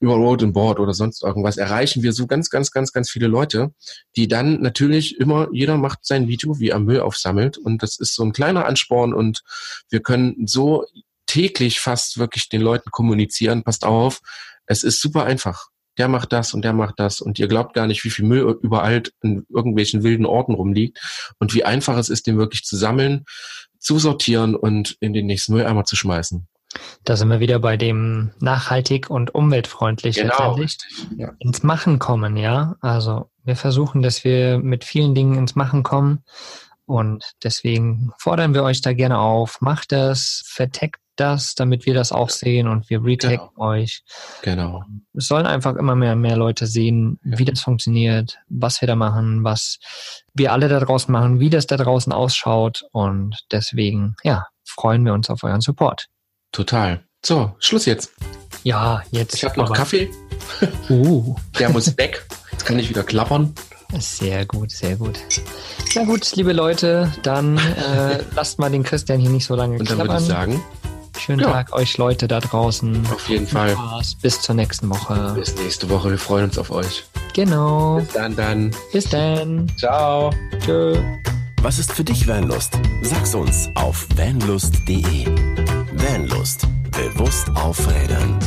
[0.00, 3.26] über Road and Board oder sonst irgendwas, erreichen wir so ganz, ganz, ganz, ganz viele
[3.26, 3.72] Leute,
[4.16, 8.14] die dann natürlich immer, jeder macht sein Video, wie er Müll aufsammelt und das ist
[8.14, 9.42] so ein kleiner Ansporn und
[9.90, 10.84] wir können so
[11.26, 14.20] täglich fast wirklich den Leuten kommunizieren, passt auf,
[14.66, 15.68] es ist super einfach.
[15.96, 18.58] Der macht das und der macht das und ihr glaubt gar nicht, wie viel Müll
[18.62, 20.98] überall in irgendwelchen wilden Orten rumliegt
[21.38, 23.24] und wie einfach es ist, den wirklich zu sammeln,
[23.78, 26.48] zu sortieren und in den nächsten Mülleimer zu schmeißen.
[27.04, 30.58] Da sind wir wieder bei dem nachhaltig und umweltfreundlich genau.
[31.16, 31.32] Ja.
[31.38, 32.74] ins Machen kommen, ja.
[32.80, 36.24] Also wir versuchen, dass wir mit vielen Dingen ins Machen kommen
[36.86, 39.60] und deswegen fordern wir euch da gerne auf.
[39.60, 43.66] Macht das, verteckt das, damit wir das auch sehen und wir retaggen genau.
[43.68, 44.02] euch.
[44.42, 44.84] Genau.
[45.14, 47.38] Es sollen einfach immer mehr, mehr Leute sehen, ja.
[47.38, 49.78] wie das funktioniert, was wir da machen, was
[50.34, 55.14] wir alle da draußen machen, wie das da draußen ausschaut und deswegen, ja, freuen wir
[55.14, 56.08] uns auf euren Support.
[56.52, 57.04] Total.
[57.24, 58.12] So, Schluss jetzt.
[58.64, 59.34] Ja, jetzt.
[59.34, 60.10] Ich habe noch Kaffee.
[60.88, 61.34] Uh.
[61.58, 62.26] Der muss weg.
[62.52, 63.54] Jetzt kann ich wieder klappern.
[64.00, 65.18] Sehr gut, sehr gut.
[65.94, 69.88] Na gut, liebe Leute, dann äh, lasst mal den Christian hier nicht so lange Und
[69.90, 70.14] dann klappern.
[70.14, 70.62] würde ich sagen,
[71.18, 71.52] Schönen ja.
[71.52, 73.06] Tag euch Leute da draußen.
[73.12, 73.70] Auf jeden Fall.
[73.70, 74.16] Spaß.
[74.16, 75.32] Bis zur nächsten Woche.
[75.36, 76.10] Bis nächste Woche.
[76.10, 77.04] Wir freuen uns auf euch.
[77.34, 77.98] Genau.
[78.00, 78.70] Bis dann, dann.
[78.92, 79.70] Bis dann.
[79.78, 80.32] Ciao.
[80.64, 81.00] Tschö.
[81.62, 82.78] Was ist für dich Vanlust?
[83.02, 85.26] Sag's uns auf vanlust.de.
[85.94, 86.66] Vanlust.
[86.90, 88.38] Bewusst aufrädern.